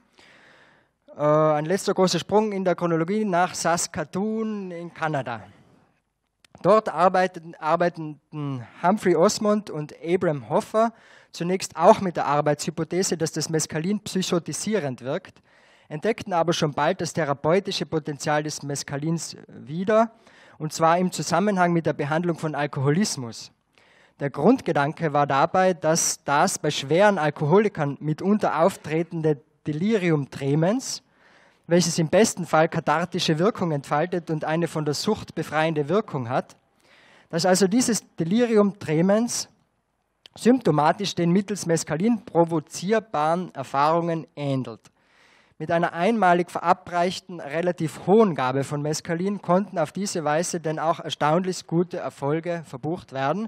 Äh, 1.17 1.21
ein 1.21 1.65
letzter 1.65 1.93
großer 1.93 2.19
Sprung 2.19 2.51
in 2.51 2.65
der 2.65 2.75
Chronologie 2.75 3.23
nach 3.23 3.56
Saskatoon 3.56 4.71
in 4.71 4.93
Kanada. 4.93 5.43
Dort 6.62 6.89
arbeiteten, 6.89 7.56
arbeiteten 7.56 8.67
Humphrey 8.84 9.15
Osmond 9.15 9.69
und 9.69 9.93
Abram 10.06 10.49
Hoffer 10.49 10.91
zunächst 11.32 11.78
auch 11.78 12.01
mit 12.01 12.17
der 12.17 12.25
Arbeitshypothese, 12.25 13.17
dass 13.17 13.32
das 13.32 13.49
Mescalin 13.49 14.01
psychotisierend 14.01 15.01
wirkt, 15.01 15.41
entdeckten 15.88 16.34
aber 16.34 16.51
schon 16.51 16.73
bald 16.73 16.99
das 16.99 17.13
therapeutische 17.13 17.86
Potenzial 17.86 18.43
des 18.43 18.63
Mescalins 18.63 19.38
wieder, 19.47 20.12
und 20.58 20.73
zwar 20.73 20.97
im 20.97 21.12
Zusammenhang 21.12 21.71
mit 21.71 21.86
der 21.86 21.93
Behandlung 21.93 22.38
von 22.38 22.56
Alkoholismus. 22.56 23.51
Der 24.19 24.30
Grundgedanke 24.30 25.13
war 25.13 25.28
dabei, 25.28 25.73
dass 25.73 26.23
das 26.23 26.58
bei 26.58 26.71
schweren 26.71 27.17
Alkoholikern 27.17 27.97
mitunter 27.99 28.60
auftretende 28.62 29.41
Delirium 29.67 30.30
tremens, 30.30 31.04
welches 31.67 31.97
im 31.97 32.10
besten 32.10 32.45
Fall 32.45 32.69
kathartische 32.69 33.39
Wirkung 33.39 33.71
entfaltet 33.71 34.30
und 34.30 34.45
eine 34.45 34.67
von 34.67 34.86
der 34.86 34.93
Sucht 34.93 35.36
befreiende 35.36 35.89
Wirkung 35.89 36.30
hat, 36.30 36.56
dass 37.30 37.45
also 37.45 37.67
dieses 37.67 38.04
Delirium 38.15 38.78
tremens 38.78 39.49
symptomatisch 40.38 41.15
den 41.15 41.32
mittels 41.32 41.65
Mescalin 41.65 42.23
provozierbaren 42.25 43.54
Erfahrungen 43.56 44.28
ähnelt. 44.36 44.82
Mit 45.58 45.71
einer 45.71 45.93
einmalig 45.93 46.51
verabreichten, 46.51 47.39
relativ 47.39 48.06
hohen 48.06 48.36
Gabe 48.36 48.65
von 48.65 48.82
Mescalin 48.82 49.41
konnten 49.41 49.80
auf 49.80 49.93
diese 49.93 50.25
Weise 50.25 50.60
denn 50.60 50.80
auch 50.80 50.99
erstaunlich 50.99 51.65
gute 51.65 51.97
Erfolge 51.97 52.63
verbucht 52.65 53.13
werden, 53.13 53.47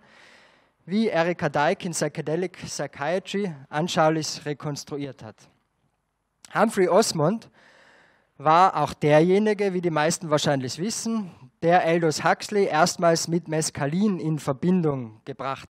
wie 0.86 1.10
Erika 1.10 1.50
Dyke 1.50 1.86
in 1.86 1.92
Psychedelic 1.92 2.54
Psychiatry 2.54 3.54
anschaulich 3.68 4.46
rekonstruiert 4.46 5.22
hat. 5.22 5.36
Humphrey 6.56 6.88
Osmond 6.88 7.50
war 8.38 8.78
auch 8.78 8.94
derjenige, 8.94 9.74
wie 9.74 9.82
die 9.82 9.90
meisten 9.90 10.30
wahrscheinlich 10.30 10.78
wissen, 10.78 11.32
der 11.64 11.84
Aldous 11.84 12.24
Huxley 12.24 12.66
erstmals 12.66 13.28
mit 13.28 13.48
Mescalin 13.48 14.20
in 14.20 14.38
Verbindung 14.38 15.22
gebracht 15.26 15.66